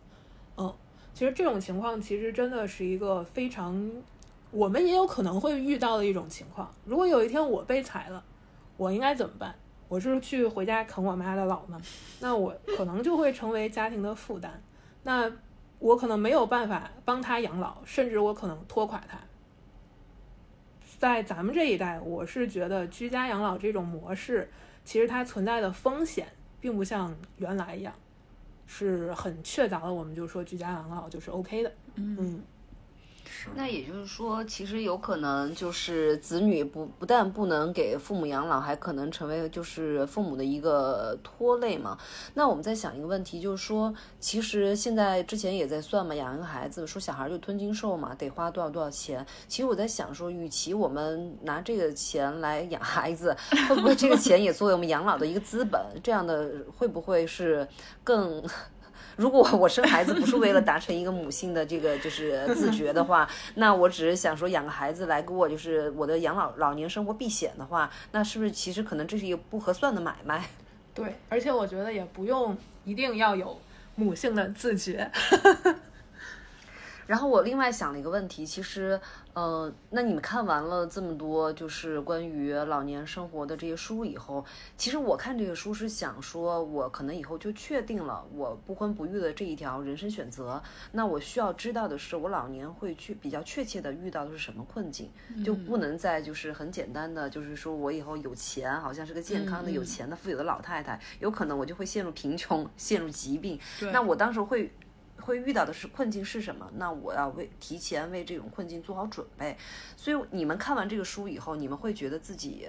[0.57, 0.71] 嗯，
[1.15, 3.91] 其实这种情况其实真的是一个非常，
[4.51, 6.71] 我们也有可能会遇到的一种情况。
[6.85, 8.23] 如果有一天我被裁了，
[8.77, 9.55] 我应该怎么办？
[9.87, 11.81] 我是去回家啃我妈的老呢，
[12.19, 14.61] 那我可能就会成为家庭的负担。
[15.01, 15.29] 那
[15.79, 19.17] 我可能没有办法帮他养老，甚至我可能拖垮他。
[21.01, 24.47] 在咱们这一代，我是觉得居家养老这种模式，
[24.85, 26.27] 其实它存在的风险，
[26.59, 27.91] 并不像原来一样，
[28.67, 29.91] 是很确凿的。
[29.91, 32.43] 我们就说居家养老就是 OK 的，嗯。
[33.55, 41.97] 那也就是说，其实有可能就是子女不不但不能给父母养老，还可能成为就是父母的一个拖累嘛。
[42.33, 49.25] 那我们在想一个问题，就是说，其实现在之前也在算嘛，养一个孩子，说小孩就吞金兽嘛，得花多少多少钱。
[49.47, 53.35] 其实我在想说，与其我们拿这个钱来养孩子，
[53.69, 55.79] 会不会这个钱也作为我们养老的一个资本？
[56.03, 57.67] 这样的会不会是
[58.03, 58.43] 更？
[59.21, 70.43] 如果我生孩子不是为了达成一个母性的这个就是自觉的话，那我只是想说养个孩子来给我就是我的养老老年生活避险的话，那是不是其实可能这是一个不合算的买卖？
[70.95, 73.55] 对，而且我觉得也不用一定要有
[73.93, 75.11] 母性的自觉。
[77.11, 78.97] 然后我另外想了一个问题，其实，
[79.33, 84.45] 呃，那你们看完了这么多就是关于老年生活的这些书以后，
[84.77, 90.63] 其实我看这个书是想说，我可能以后就确定了我不婚不育的这一条人生选择。
[90.93, 95.11] 那我需要知道的是，我老年会去比较确切的遇到的是什么困境，
[95.43, 103.59] 就不能再就是很简单的就是说我以后有钱，好像是个健康的、有钱的、富有的老太太，有可能我就会陷入贫穷、陷入疾病。
[103.91, 104.71] 那我当时会。
[105.21, 106.69] 会遇到的是困境是什么？
[106.75, 109.55] 那我要为提前为这种困境做好准备。
[109.95, 112.67] 所以你们看完这个书以后，你们会觉得自己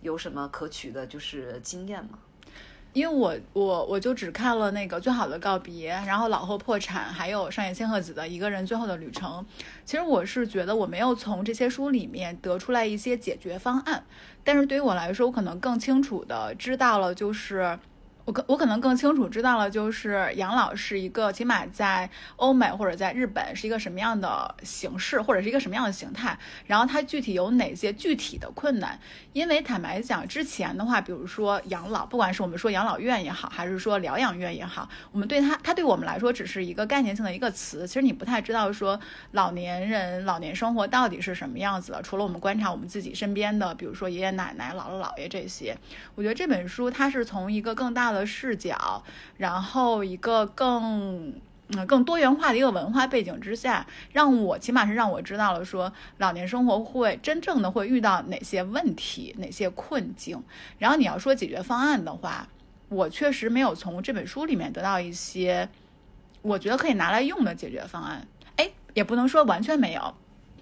[0.00, 2.18] 有什么可取的就是经验吗？
[2.92, 9.46] 因为我我我就只看了那个最好的告别，然后老后破产，还有上野千鹤子的一个人最后的旅程。
[9.86, 14.04] 其实我是觉得我没有从这些书里面得出来一些解决方案，
[14.44, 17.78] 但是对于我来说，我可能更清楚的知道了就是。
[18.24, 26.38] 我可我可能更清楚知道了，就是养老是一个，起码在欧美或者在日本是一个什么样的形式，或者是一个什么样的形态。
[26.66, 28.98] 然后它具体有哪些具体的困难？
[29.32, 37.86] 因为坦白讲，之前的话，比如说养老，不管是我们说养老院也好，还是说疗养院也好，我们对它，它对我们来说只是一个概念性的一个词。
[37.88, 38.98] 其实你不太知道说
[39.32, 42.00] 老年人老年生活到底是什么样子的。
[42.02, 45.76] 除了我们观察我们自己身边的，比如说爷爷奶奶、姥姥姥爷这些，
[46.14, 49.02] 我觉得这本书它是从一个更大的视角，
[49.36, 51.32] 然后一个更
[51.68, 60.42] 嗯更多元化的一个文化背景之下，让我起码是让我知道了说老年生活会真正的会遇到哪些问题、哪些困境。
[60.78, 62.48] 然后你要说解决方案的话，
[62.88, 65.68] 我确实没有从这本书里面得到一些
[66.42, 68.26] 我觉得可以拿来用的解决方案。
[68.56, 70.14] 哎，也不能说完全没有，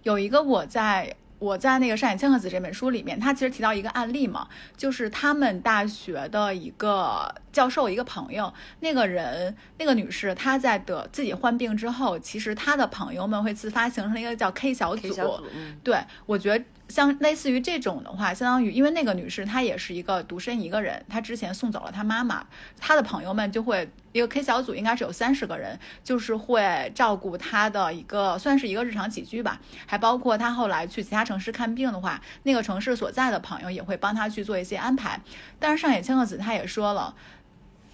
[0.02, 1.16] 有一个我在。
[1.40, 15.42] 我在那个上野千鹤子这本书里面，他其实提到一个案例嘛，就是他们大学的一个教授一个朋友，那个人那个女士，她在得自己患病之后，其实她的朋友们会自发形成一个叫 K 小组。
[15.82, 16.64] 对，我觉得。
[16.90, 22.44] 像类似于这种的话，相当于因为那个女士她也是一个独身一个人，她之前送走了她妈妈，
[22.78, 35.20] 她的朋友们就会一个 K 小组应该是有三十个人，就是会照顾她的一个算是一个日常起居吧，还包括她后来去其他城市看病的话，那个城市所在的朋友也会帮她去做一些安排。
[35.58, 37.14] 但是上野千鹤子她也说了。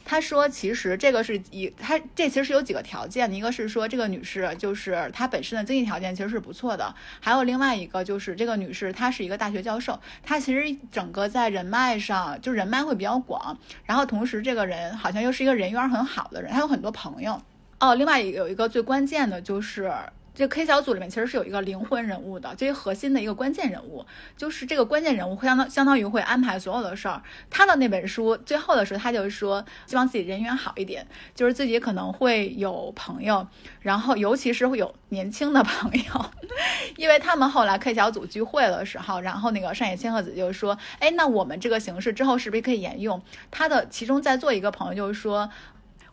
[0.08, 17.42] 他说：“其实这个是以他这其实是有几个条件的，一个是说这个女士就是她本身的经济条件其实是不错的，还有另外一个就是这个女士她是一个大学教授，她其实整个在人脉上就人脉会比较广，然后同时这个人好像又是一个人缘很好的人，她有很多朋友。
[17.80, 19.92] 哦，另外有一个最关键的就是。”
[20.36, 24.04] 这 K 小组里面其实是有一个灵魂人物的，最核心的一个关键人物，
[24.36, 27.22] 就是这个关键人物会相当相当于会安排所有的事儿。
[27.48, 33.48] 他的那本书最后的时候，他就说希望自己人缘好一点，就是自己可能会有朋友，
[33.80, 36.30] 然后尤其是会有年轻的朋友，
[36.98, 43.22] 因为他们后来 K 小组聚会的时候，然后那个上野千鹤子就说，哎，那我们这个形式之后是不是可以沿用？
[43.50, 45.50] 他的其中在座一个朋友就是说。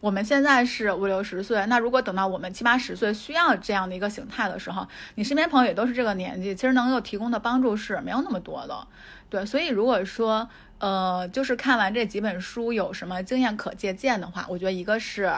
[0.03, 4.85] 我们现在是五六十岁，那如果等到我们七八十岁需要这样的一个形态的时候，
[5.15, 8.85] 你身边朋友也都是这个年纪，其实能够提供的帮助是没有那么多的。
[9.29, 10.49] 对，所以如果说，
[10.79, 15.31] 呃，就是看完这几本书有什么经验可借鉴的话，我觉得一个是，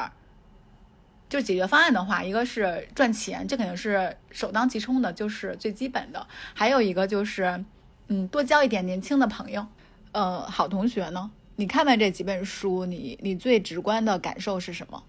[1.29, 6.25] 就解决方案的话，一个是赚钱，这肯定是首当其冲的，就是最基本的。
[6.55, 7.63] 还有一个就是，
[8.07, 9.67] 嗯，多交一点年轻的朋友，
[10.11, 11.29] 呃，好同学呢。
[11.57, 15.03] 你看完这几本书，你你最直观的感受是什么？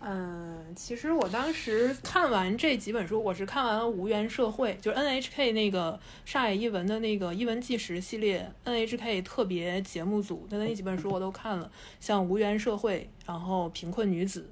[0.00, 11.68] 嗯，其实我当时看完这几本书，我是看完《无缘社会》，就是 NHK 那个上海译文的那个译文纪实系列，NHK 特别节目组的那几本书我都看了，
[11.98, 14.42] 像《无缘社会》，然后《贫困女子》，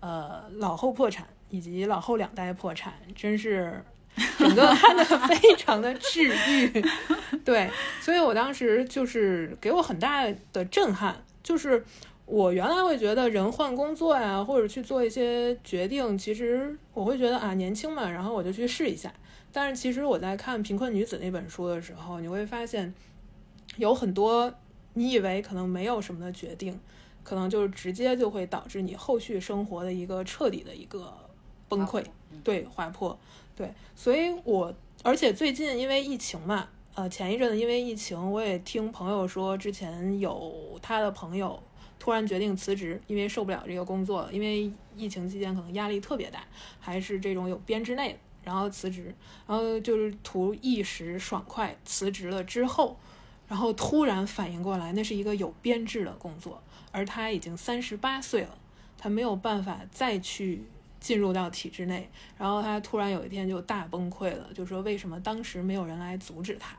[0.00, 3.84] 呃，老后破产以及老后两代破产，真是
[4.38, 6.84] 整个看的非常的治愈。
[7.44, 11.84] 对，所以我当时就是给我很大的震撼，就是。
[12.26, 19.12] 我原来会觉得人换工作呀，或者去做一些决定，其实我会觉得啊年轻嘛，然后我就去试一下。
[19.52, 22.94] 但是其实我在看《贫困女子》那本书的时候，你会发现
[23.76, 24.50] 有很多
[24.94, 26.80] 你以为可能没有什么的决定，
[27.22, 31.12] 可能就是直接就会导致你后续生活的一个彻底的一个
[31.68, 32.02] 崩溃，
[32.42, 33.18] 对滑坡，
[33.56, 33.72] 对。
[33.94, 41.62] 所以我而且最近因为疫情嘛，呃前一阵子因为疫情，我也听朋友说，之前有他的朋友。
[41.96, 44.30] 突然决定辞职，因为受不了这个工作了。
[44.30, 46.44] 因为疫情期间可能压力特别大，
[46.78, 49.14] 还是这种有编制内的，然后辞职，
[49.46, 51.74] 然后就是图一时爽快。
[51.82, 52.98] 辞职了之后，
[53.48, 58.58] 然后突然反应过来，那是一个有编制的工作，而他已经三十八岁了，
[58.98, 60.64] 他没有办法再去
[61.04, 62.08] 进入到体制内。
[62.38, 66.74] 然后他突然有一天就大崩溃了，就说为什么当时没有人来阻止他？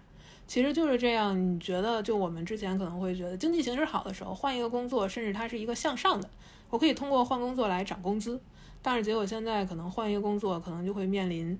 [0.47, 6.27] 其实就是这样，你觉得就我们之前可能会觉得经济形势好的时候换一个工作，甚至它是一个向上的，
[6.71, 8.41] 我可以通过换工作来涨工资。
[8.81, 11.57] 但是结果现在可能换一个工作，可能就会面临，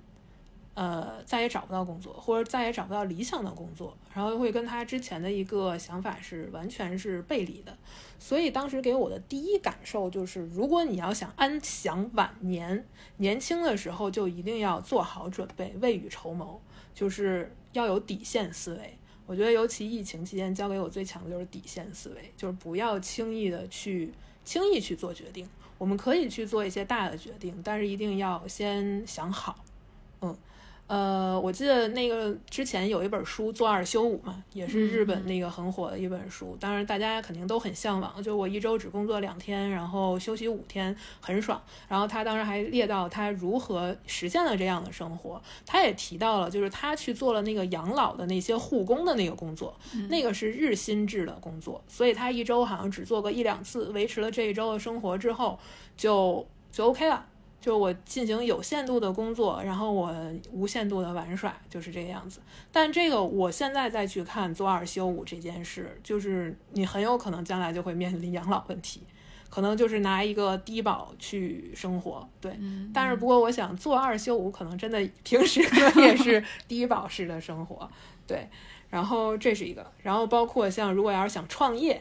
[0.76, 7.76] 呃，再也找不到工作，或者再也找不到理想的工作，然后会跟他之前的一个想法是完全是背离的。
[8.20, 16.60] 所以当时给我的第一感受就是，如果你要想安享晚年，年轻的时候就一定要做好准备，未雨绸缪，
[16.94, 17.52] 就是。
[17.72, 18.96] 要有底线思维，
[19.26, 24.10] 我觉得尤其疫情期间教给我最强的就是底线思维，就是不要轻易的去
[24.46, 25.46] 轻易去做决定。
[25.76, 29.62] 我们可以去做一些大的决定，但是一定要先想好，
[30.22, 30.34] 嗯。
[30.88, 36.56] 呃，我记得那个之前有一本书《做二休五》嘛，也是日本那个很火的一本书。
[36.60, 41.60] 当然，大家肯定都很向往，就我一周只工作两天，然后休息五天，很爽。
[41.88, 45.42] 然后他当时还列到他如何实现了这样的生活。
[45.64, 49.76] 他也提到了，就是他去做了那个养老的那些护工的那个工作，
[50.08, 55.58] 那个是日薪制的工作，所以他一周好像只做个一两次，维持了这一周的生活之后，
[55.96, 57.26] 就就 OK 了。
[57.66, 60.14] 就我进行有限度的工作，然后我
[60.52, 62.38] 无限度的玩耍，就是这个样子。
[62.70, 69.02] 但这个我现在再去看做二休五这件事，就是你很有可能将来就会面临养老问题，
[69.50, 72.28] 可能就是拿一个低保去生活。
[72.40, 72.56] 对，
[72.94, 75.60] 但是不过我想做二休五，可能真的 平时
[75.96, 77.90] 也是低保式的生活。
[78.28, 78.48] 对，
[78.90, 82.00] 然后这是一个，然后包括像如果要是想创业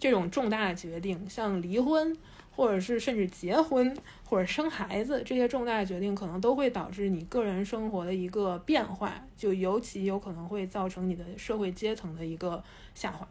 [0.00, 2.16] 这种重大的决定，像离婚。
[2.56, 12.62] 或者是甚至结婚或者生孩子这些重大的决定，可能都会导致你个人生活的一个变化，就尤其有可能会造成你的社会阶层的一个
[12.94, 13.26] 下滑。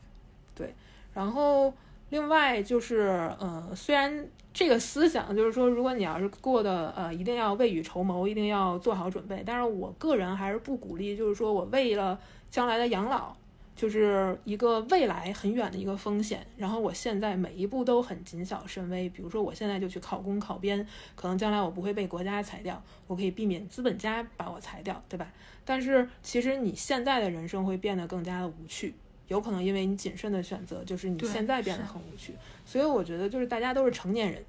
[0.53, 0.74] 对，
[1.13, 1.74] 然后
[2.09, 12.19] 另外就是，呃，虽然这个思想就是说，如果你要是过的呃，一定要未雨绸缪，一定要做好准备，但是我个人还是不鼓励，就是说我为了
[12.51, 13.36] 将来的养老。
[13.76, 19.09] 就是一个未来很远的一个风险，然后我现在每一步都很谨小慎微。
[19.09, 25.32] 比如说，我现在就去考公考编，可能将来我不会被国家裁掉，我可以避免资本家把我裁掉，对吧？
[25.65, 28.93] 但是其实你现在的人生会变得更加的无趣，
[29.28, 32.36] 有可能因为你谨慎的选择，就是你现在变得很无趣。
[32.63, 34.43] 所以我觉得，就是大家都是成年人，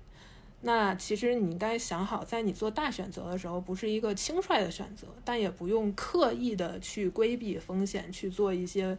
[0.60, 8.98] 那其实你应该想好，在你做大选择的时候，不是一个轻率的选择，但也不用刻意的去规避风险，去做一些。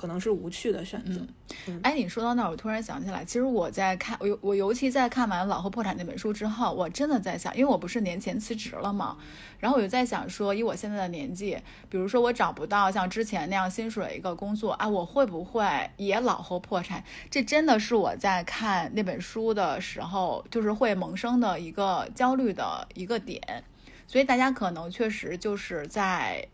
[0.00, 1.20] 可能是无趣的选择。
[1.82, 9.18] 哎，你说到那儿，我突然想起来，其实我在看我我尤其在看完《老后破产》那本书之后，我真的在想，因为我不是年前辞职了嘛，
[9.58, 11.58] 然后我就在想说，以我现在的年纪，
[11.90, 17.04] 比如说我找不到像之前那样薪水一个工作啊，我会不会也老后破产？
[17.30, 23.62] 这真的是我在看那本书的时候，就是会萌生的一个焦虑的一个点。
[24.06, 26.48] 所以大家可能确实就是在。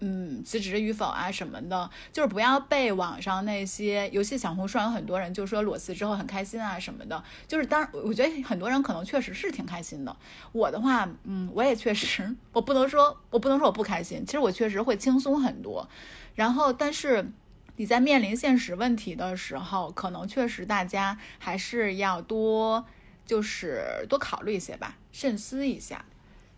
[0.00, 7.22] 嗯，辞职与否啊什么的，就是不要被网上那些，尤其小红书上有很多人就说裸辞之后很开心啊什么的。
[7.46, 10.16] 就是当然我觉得很多人可能确实是挺开心的。
[10.52, 15.88] 我的话，嗯，我也确实，我不能说我不能说我不开心，其实我确实会轻松很多。
[16.34, 17.30] 然后，但是
[17.76, 22.86] 你在面临现实问题的时候，可能确实大家还是要多
[23.26, 26.04] 就是多考虑一些吧，慎思一下。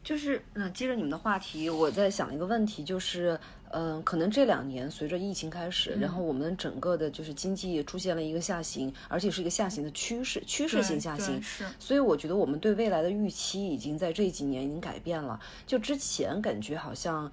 [0.04, 3.38] 就是，嗯，接着你们的话题，我在想一个问题，就是，
[3.70, 11.40] 嗯，可能这两年随着疫情开始，然嗯后我们整个的就是经济出现了一个下行，而且是一个下行的趋势，趋势性下行。
[11.40, 15.38] 是所以我觉得我们对未来的预期已经在这几年已经改变了。
[15.68, 17.30] 就之前感觉好像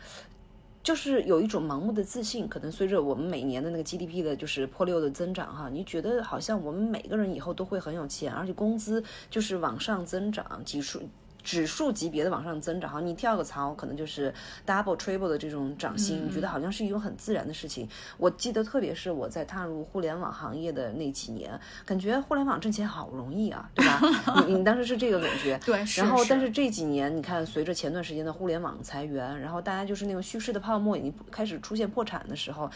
[0.84, 11.02] 就是有一种盲目的自信，可能随着我们每年的那个 GDP 的就是破六的增长哈，你觉得好像我们每个人以后都会很有钱，而且工资就是往上增长，几数。
[11.44, 14.34] 指数级别的往上增长，哈，你跳个槽可能就是
[14.66, 17.88] double、triple 的这种涨薪，你觉得好像是一种很自然的事情。
[18.18, 24.44] 我记得，特别是我在踏入互联网行业的那几年，感觉互联网挣钱好容易啊，对吧？
[24.48, 32.70] 你 你当时是这个感觉，对然后，但是是这几年，你看，随着前段时间的互联网裁员，然后大家就是那种叙事的泡沫已经开始出现破产的时候，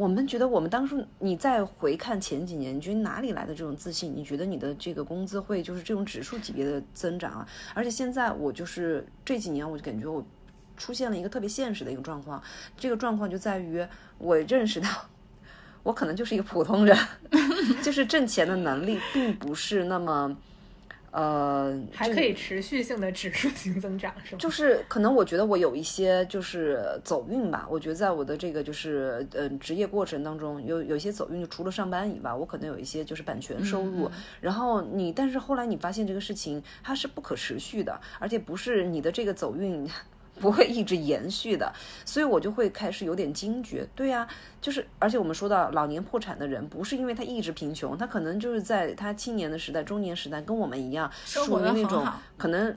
[0.00, 4.16] 我们觉得我们当初你再回看前几年，你觉得哪里来的这种自信？
[4.16, 7.46] 你觉得你的这个工资会就是这种指数级别的增长啊？
[7.74, 10.24] 而且现在我就是这几年，我就感觉我
[10.74, 12.42] 出现了一个特别现实的一个状况，
[12.78, 13.86] 这个状况就在于
[14.16, 14.88] 我认识到。
[15.82, 16.96] 我可能就是一个普通人，
[17.84, 20.34] 就是挣钱的能力并不是那么，
[21.12, 24.38] 呃，还可以持续性的指数型增长，是吗？
[24.38, 34.10] 就是可能我觉得我有一些就是走运吧，我觉得在我的这个就是呃职业过程当中有有一些走运，就除了上班以外，我可能有一些就是版权收入。
[34.40, 39.88] 然后你，但是后来你发现这个事情它是不可持续的，而且不是你的这个走运。
[40.40, 41.72] 不会一直延续的，
[42.04, 43.86] 所以我就会开始有点惊觉。
[43.94, 44.26] 对呀、
[44.60, 52.74] 就是而且我们说到老年破产的人，不是因为他一直贫穷，他可能就是在他青年的时代、中年时代跟我们一样，属于那种可能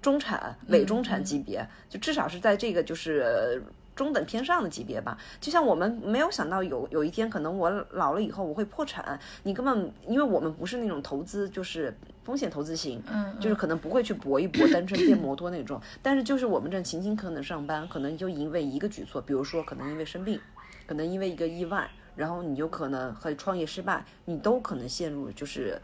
[0.00, 3.60] 中产、伪中产级别，就至少是在这个就是呃
[3.98, 5.18] 中等偏上的级别吧。
[5.40, 11.92] 就像我们没有想到有有一天可能我老了以后我会破产，你根本因为我们不是那种投资就是
[12.22, 20.40] 风险投资型，嗯就是可能不会去搏一搏单纯变摩托那种，但是就是我们这勤勤恳恳上班，可能就因为一个举措，比如说可能因为生病，
[20.86, 25.80] 可能因为一个意外，然后你就可能和创业失败，你都可能陷入就是。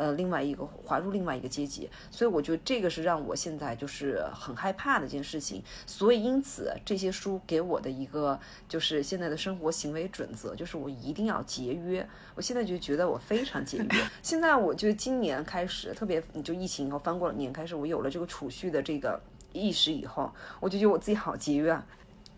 [0.00, 5.62] 呃，另外一个滑入另外一个阶级，所以我觉得这个是让我现在就是很害怕的一件事情。
[5.84, 12.08] 所以因此这些书给我的一个就是现在的生活行为准则，就是我一定要节约。
[12.34, 13.88] 我现在就觉得我非常节约。
[14.22, 19.20] 现在我就今年开始，特别就疫情以后翻过了年开始，我有了这个储蓄的这个
[19.52, 21.84] 意识以后，我就觉得我自己好节约啊。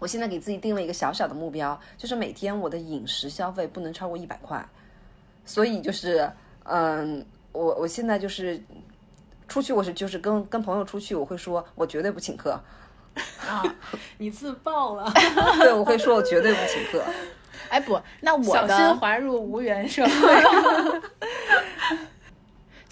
[0.01, 4.69] 我现在给自己定了一个小小的目标，就是每天我的饮食消费不能超过一百块。
[5.45, 6.29] 所以就是，
[6.65, 8.61] 嗯，我我现在就是
[9.49, 12.61] 出去，我是就是跟跟朋友出去，我会说我绝对不请客，
[13.47, 13.63] 啊，
[14.19, 15.13] 你自爆了，
[15.61, 17.05] 对，我会说我绝对不请客。
[17.69, 20.11] 哎不，那我小心滑入无缘社会。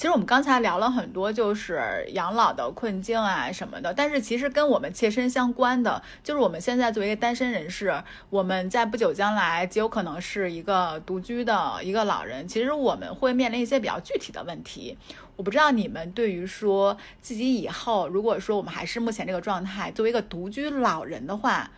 [0.01, 14.97] 其实我们刚才聊了很多，就是养老的困境啊什么的，但是其实跟我们切身相关的，就是我们现在作为一个单身人士，我们在不久将来极有可能是一个独居的一个老人，其实我们会面临一些比较具体的问题。
[15.37, 21.71] 我不知道你们对于说自己以后，如果说我们还是目前这个状态，作为一个独居老人的话，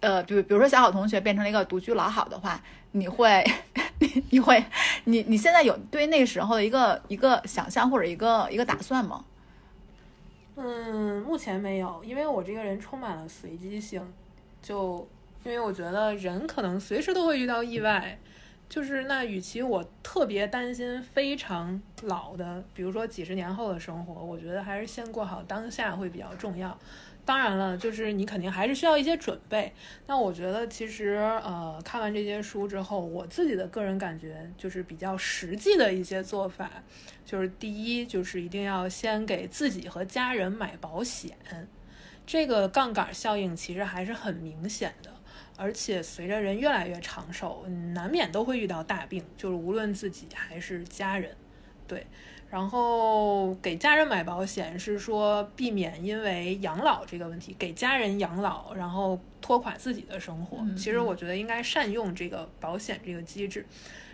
[0.00, 2.62] 呃，比比如说小好同学变成了一个独居老好的话，
[2.92, 3.44] 你会，
[4.00, 4.64] 你你会，
[5.04, 9.24] 你你现在有对那时候的一个一个想象或者一个一个打算吗？
[10.56, 14.02] 嗯，目前没有，因为我这个人充满了随机性，
[14.60, 15.08] 就
[15.44, 18.18] 因为我觉得人可能随时都会遇到意外，
[18.68, 26.76] 就是那与其我特别担心非常老的，比如说几十年后的生活，我觉得还是先过好当下会比较重要。
[27.24, 29.72] 当然了，就是你肯定还是需要一些准备。
[30.06, 31.14] 那我觉得其实
[31.44, 36.70] 呃，看完这些书之后，我自己的个人感觉就是比较实际的一些做法，
[37.24, 41.36] 就是第一就是一定要先给自己和家人买保险，
[42.26, 45.10] 这个杠杆效应其实还是很明显的。
[45.56, 51.36] 而且随着人越来越长寿，难免都会遇到大病，就是无论自己还是家人，
[51.86, 52.06] 对。
[52.50, 60.58] 然后给家人买保险是说避免因为养老这个问题给家人养老，然后拖垮自己的生活。
[60.76, 63.64] 其实我觉得应该善用这个保险这个机制。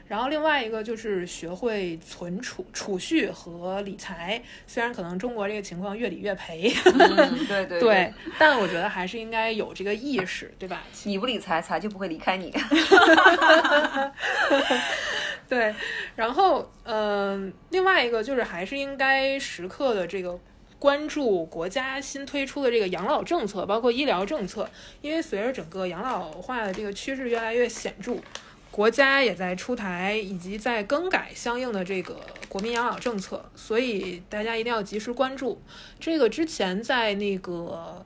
[0.09, 4.41] 然后另外一个就是学会存储、储蓄和理财。
[4.65, 10.85] 虽然可能中国这个情况越理越赔，嗯，对对 对，但我觉得还是应该有这个意识，对吧？
[11.03, 12.55] 你不理财，财就不会离开你。
[15.49, 15.75] 对，
[16.17, 20.39] 然后嗯、另外一个就是还是应该时刻的这个
[20.79, 24.69] 关注国家新推出的这个养老政策，包括医疗政策，
[25.01, 28.17] 因为随着整个养老化的这个趋势越来越显著。
[28.71, 35.63] 国家也在出台以及在更改相应的这个国民养老政策，所以大家一定要及时关注。
[35.99, 38.05] 这个之前在那个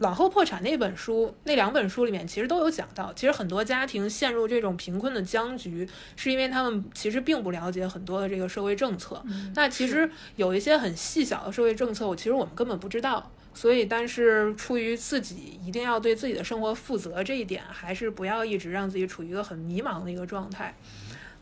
[0.00, 9.22] 老后破产那本书，那两本书里面其实都有讲到，其实很多家庭陷入这种贫困的僵局，是因为他们其实并不了解很多的这个社会政策。
[9.54, 13.30] 那其实有一些很细小的社会政策，我其实我们根本不知道。
[13.52, 20.74] 所以，但是出于自己一定要对自己的生活负责这一点，还是不要一直让自己处于一个很迷茫的一个状态。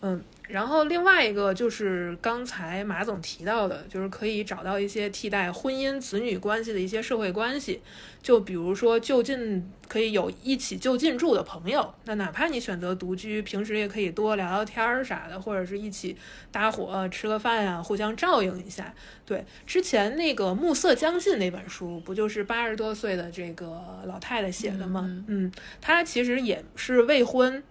[0.01, 0.21] 嗯。
[0.49, 7.83] 然后另外一个就是刚才马总提到的，就是可以找到一些替代婚姻、子女关系的一些社会关系，
[8.23, 16.17] 就比如说就近可以有一起就近住的朋友，那哪怕你选择独居，平时也可以多聊聊天儿啥的，或者是一起
[16.51, 18.95] 搭伙吃个饭呀，互相照应一下。
[19.27, 25.03] 对，之前那个《暮色将近》那本书，不就是八十多岁的这个老太太写的吗？
[25.27, 27.63] 嗯，她其实也是未婚。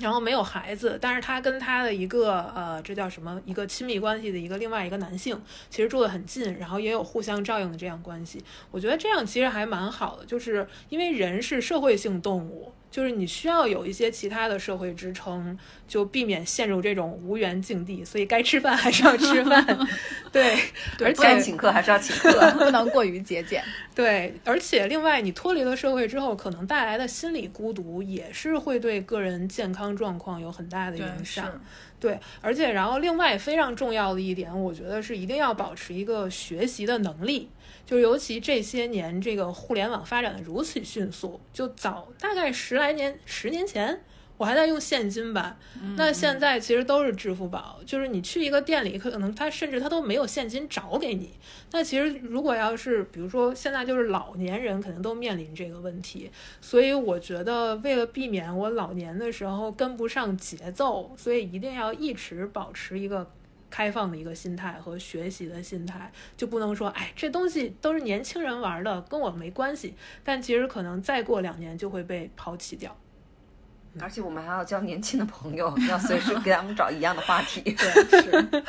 [0.00, 3.40] 然后没有孩子，但是他跟他的一个呃，这叫什么？
[3.44, 8.42] 一个亲密关系的一个另外一个男性，其实住得很近，然后也有互相照应的这样关系。
[8.70, 12.72] 我觉得这样其实还蛮好的，就是因为人是社会性动物。
[12.90, 18.04] 就是你需要有一些其他的社会支撑，就避免陷入这种无缘境地。
[18.04, 19.64] 所以该吃饭还是要吃饭，
[20.32, 20.56] 对，
[21.04, 23.62] 而且请客还是要请客， 不能过于节俭。
[23.94, 31.60] 对，而且另外，你脱离了社会之后，可能带来的心理孤独也是会对个人健康状况有很大的影响。
[32.00, 37.50] 对，而且然后另外非常重要的一点，我觉得是一定要保持一个学习的能力。
[37.90, 44.00] 就尤其这些年，这个互联网发展的如此迅速，就早大概十来年、十年前，
[44.36, 45.58] 我还在用现金吧。
[45.96, 51.30] 那现在其实都是支付宝，就是你去一个店里，可能他甚至他都没有现金找给你。
[51.72, 56.30] 那其实如果要是比如说现在就是老年人，肯定都面临这个问题。
[56.60, 63.28] 所以我觉得，为了避免我老年的时候跟不上节奏，所以一定要一直保持一个。
[63.70, 69.94] 开放的一个心态和学习的心态，就不能说，哎，这东西都是年轻人玩的，跟我没关系。
[70.24, 72.96] 但其实可能再过两年就会被抛弃掉。
[73.98, 77.60] 而且我们还要交年轻的朋友，要随时给他们找一样的话题。
[77.74, 78.46] 对，是。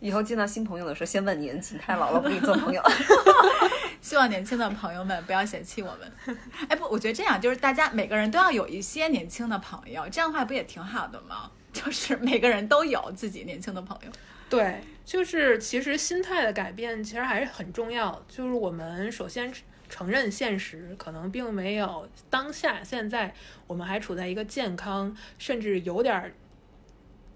[0.00, 2.82] 以后见到新朋友的时候，先问年纪，太老了不跟你做朋友。
[4.00, 6.38] 希望年轻的朋友们不要嫌弃我们。
[6.68, 11.50] 哎，不，我觉得这样就是大家每个人都要有一些年轻的朋友，这样的话不也挺好的吗？
[11.72, 14.12] 就是每个人都有自己年轻的朋友。
[14.48, 18.20] 对，就是其实心态的改变其实还是很重要。
[18.28, 19.52] 就是我们首先
[19.88, 23.32] 承认现实，可能并没有当下现在
[23.66, 26.34] 我们还处在一个健康，甚至有点。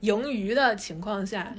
[0.05, 1.55] 盈余的情况下，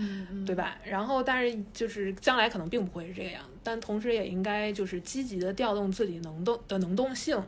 [0.45, 0.77] 对吧？
[0.83, 7.41] 然后，但是就是将来可能并不会是这个样子，但同时也应该就是积极的调动自己能动的能动性，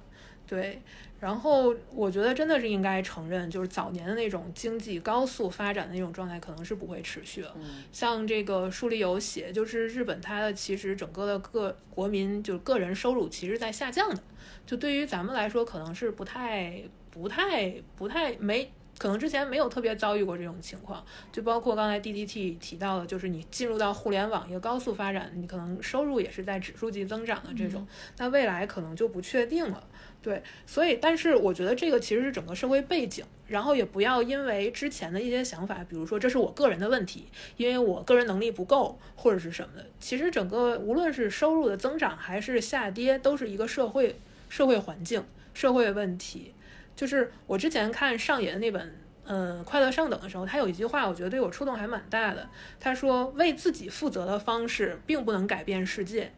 [0.47, 0.81] 对。
[1.19, 7.55] 然后，我觉得真的是应该承认，就是早年的那种经济高速发展的那种状态，可能是不会持续了。
[7.91, 14.21] 像这个书里有写，就是日本它的其实整个的个国民就是个人收入其实在下降的，
[14.63, 18.71] 就对于咱们来说，可能是不太、不太、不太没。
[18.97, 27.85] 可能之前没有特别遭遇过这种情况，就包括刚才 D D T 提到的，就是你进入到互联网一个高速发展，你可能收入也是在指数级增长的这种，
[28.17, 29.83] 那未来可能就不确定了。
[30.21, 44.19] 对，所以但是我觉得这个其实是整个社会背景，然后也不要因为之前的一些想法，比如说这是我个人的问题，因为我个人能力不够或者是什么的，其实整个无论是收入的增长还是下跌，都是一个社会
[44.49, 45.23] 社会环境
[45.53, 46.53] 社会问题。
[46.97, 48.95] 就是我之前看上野的那本，
[49.25, 52.49] 嗯，《快乐上等》的时候，他有一句话，我觉得对我触动还蛮大的。
[52.79, 56.33] 他说：“为自己负责的方式，并不能改变世界。”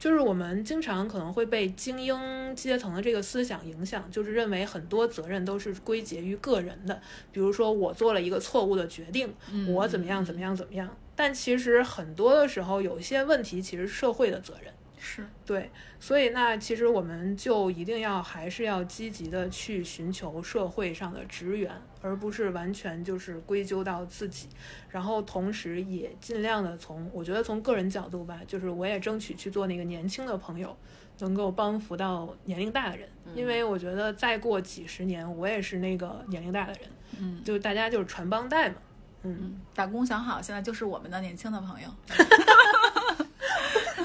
[0.00, 6.98] 就是我们经常可能会被精英阶层的这个思想影响，就是认为很多责任都是归结于个人的。
[7.30, 9.34] 比如说，我做了一个错误的决定，
[9.68, 10.88] 我怎么样怎么样怎么样。
[11.14, 14.72] 但其实很多的时候，有一些问题其实是社会的责任。
[15.02, 21.72] 是对，所以那其实我们就一定要还是要积极的去寻求社会上的支援，
[22.02, 24.48] 而不是完全就是归咎到自己。
[24.90, 30.76] 然后同时也尽量的从，我觉得从个人角度吧，就是我也争取去做那个年轻的朋友，
[31.20, 36.82] 能够帮扶到年龄大的人，因为我觉得再过几十年，我也是那个年龄大的人，
[37.18, 38.76] 嗯，就大家就是传帮带嘛，
[39.22, 41.88] 嗯，打工想好，现在就是我们的年轻的朋友。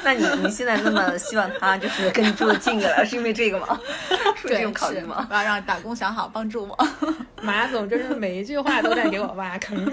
[0.05, 3.79] 那你你现在那么希望他就是跟你住的近一点，是因为这个吗？
[4.39, 5.25] 是这种考虑吗？
[5.31, 6.87] 我要让打工想好帮助我。
[7.41, 9.91] 马总真是每一句话都在给我挖坑。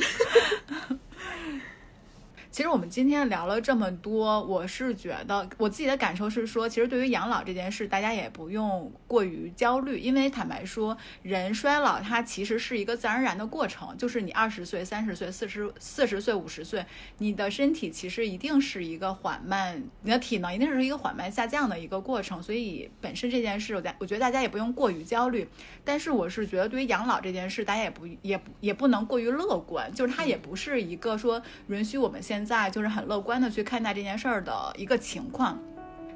[2.52, 16.84] 其实我们今天聊了这么多，我是觉得我自己的感受是说，其实对于养老这件事，大家也不用过于焦虑，因为坦白说，人衰老它其实是一个自然而然的过程，就是你二十岁、三十岁、四十四十岁、五十岁，
[17.16, 25.48] 你的身体其实一定是一个缓慢，你的体能一定是一个缓慢下降的一个过程，所以本身这件事，我我觉得大家也不用过于焦虑。
[25.84, 35.56] 但是我是觉得，对于养老这件事，大家也不也也不能过于乐观，就是它也不是一个说允许我们现现在就是很乐观的去看待这件事儿的一个情况。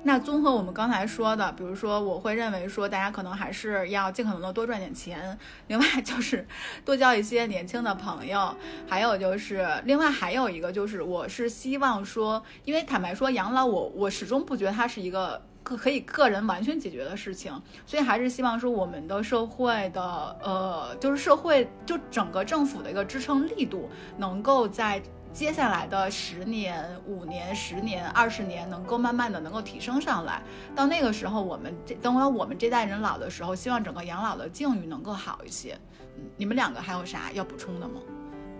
[0.02, 6.44] 那综合我们刚才说的，比如说，我会认为说，大家可能还是要尽可能的多赚点钱，另外 就是
[6.84, 8.52] 多交一些年轻的朋友，
[8.88, 15.40] 还有就是另外还有一个就是，我是希望说，因为坦白说，养老我我始终不觉得它是一个。
[15.66, 17.52] 可可以个人完全解决的事情，
[17.84, 20.00] 所以还是希望说我们的社会的
[20.40, 25.02] 呃，就是社会就整个政府的一个支撑力度，能够在
[25.36, 30.42] 接下来的十年、五年、十年、二十年，能够慢慢的能够提升上来。
[30.74, 35.78] 到那个时候，我们这等会我们这代人老的时候，希望整个养老的境遇能够好一些。
[36.16, 38.00] 嗯，你们两个还有啥要补充的吗？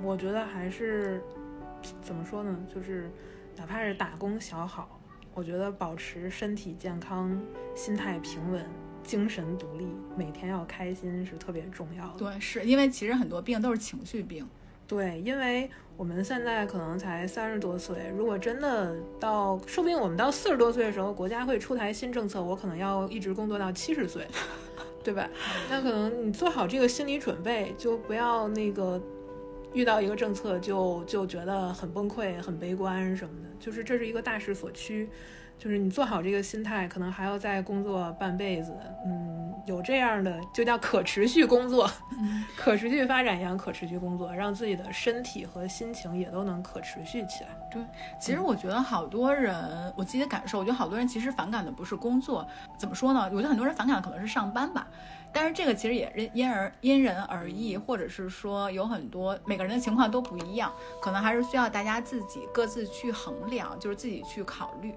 [0.02, 1.24] 我觉得还是
[2.02, 3.10] 怎么说呢，就是
[3.56, 5.00] 哪怕是打工小好。
[5.32, 7.40] 我觉得保持身体健康、
[7.74, 8.62] 心态平稳、
[9.02, 12.18] 精神独立，每天要开心是特别重要的。
[12.18, 14.46] 对，是因为其实很多病都是情绪病。
[14.86, 24.26] 对，因为我们现在可能才三十多岁，如果真的到，说不定我们到四十多岁的时候，国家会出台新政策，我可能要一直工作到七十岁，
[25.02, 25.28] 对吧？
[25.68, 29.00] 那可能你做好这个心理准备，就不要那个。
[29.72, 35.06] 遇到一个政策就就觉得很崩溃、很悲观什么的，就是这是一个大势所趋，
[35.58, 38.76] 就是你做好这个心态，可能还要再工作半辈子，
[39.06, 41.90] 嗯，有这样的就叫可持续工作，
[42.56, 47.50] 可持续发展一样可持续工作，让自己的身体和心情也都能可持续起来。
[47.70, 47.82] 对，
[48.20, 52.46] 其实我觉得好多人，我自己的感受，我觉得好多人其实反感的不是工作，
[52.78, 53.28] 怎么说呢？
[53.32, 54.86] 我觉得很多人反感的可能是上班吧。
[55.32, 64.94] 但是这个其实也因因而因人而异，或者是说有很多每个人的情况都不一样，可能还是需要大家自己各自去衡量，就是自己去考虑。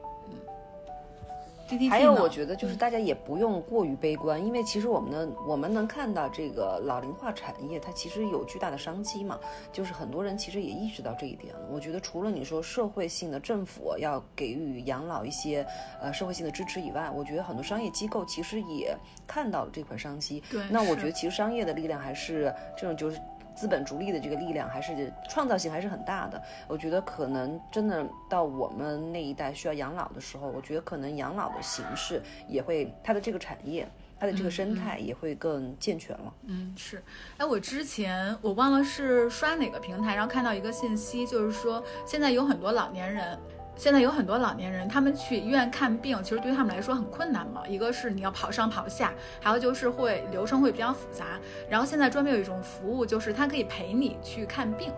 [1.90, 9.40] 还有，我觉得就是大家也不用过于悲观，因为其实我们的，我们能看到这个老龄化产业，它其实有巨大的商机嘛。
[9.72, 11.62] 就是很多人其实也意识到这一点了。
[11.72, 15.66] 我觉得除了你说社会性的政府要给予养老一些
[16.02, 18.96] 呃社会性的支持以外，我觉得很多商业机构其实也
[19.28, 20.42] 看到了这块商机。
[20.50, 23.20] 对，那我觉得其实商业的力量还是这种就是。
[23.60, 26.42] 资本逐利的这个力量还是创造性还是很大的。
[26.66, 33.86] 我觉得可能真的到我们那一代需要养老的时候，我觉得可能养老的形式也会，它的这个产业，
[34.18, 36.34] 它的这个生态也会更健全了。
[36.46, 37.04] 嗯，是。
[37.36, 43.38] 哎，我之前我忘了是刷哪个平台，然后看到一个信息，就是说现在有很多老年人。
[43.80, 47.66] 现在有很多老年人，他们去医院看病，其实对于他们来说很困难嘛。
[47.66, 51.40] 一个是你要跑上跑下，还有就是会流程会比较复杂。
[51.70, 54.92] 然后现在专门有一种服务，就是他可以陪你去看病。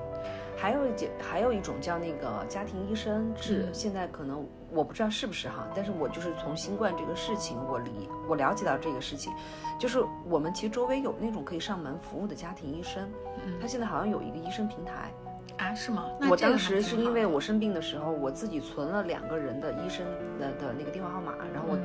[0.58, 3.70] 还有一节，还有一种叫那个家庭医生制。
[3.72, 9.32] 现在可能我不知道是不是哈，但是我就是从新冠这个事情，我理我了解到这个事情，
[9.80, 13.08] 就是我们其实周围有那种可以上门服务的家庭医生，
[13.62, 15.14] 他现在好像有一个医生平台。
[15.58, 16.06] 啊，是吗？
[16.30, 20.06] 我当时是因为我生病的时候，我自己存了两个人的医生
[20.40, 21.78] 的的那个电话号码，然后我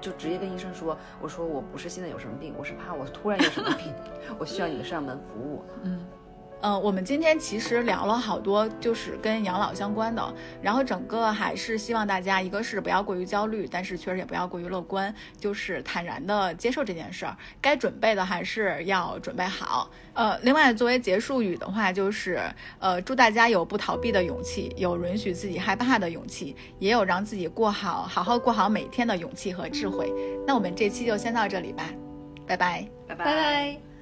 [0.00, 3.92] 就直接跟医生说，我说我不是现在有什么病，我是怕我突然有什么病，
[4.38, 5.64] 我需要你们上门服务。
[5.82, 6.04] 嗯。
[6.64, 10.34] 嗯，我们今天其实聊了好多，就是跟养老相关的。
[10.62, 17.36] 然后整个还是希望大家，一个是不要过于焦虑，但是确实也不要过于乐观，就是坦然的接受这件事儿。
[17.60, 19.90] 该准备的还是要准备好。
[20.14, 22.40] 呃，另外作为结束语的话，就是
[22.78, 30.10] 呃，祝大家有不逃避的勇气，有允许自己害怕的勇气，也有让自己过好好好过好每天的勇气和智慧。
[30.46, 31.90] 那我们这期就先到这里吧，
[32.46, 33.93] 拜拜，拜拜。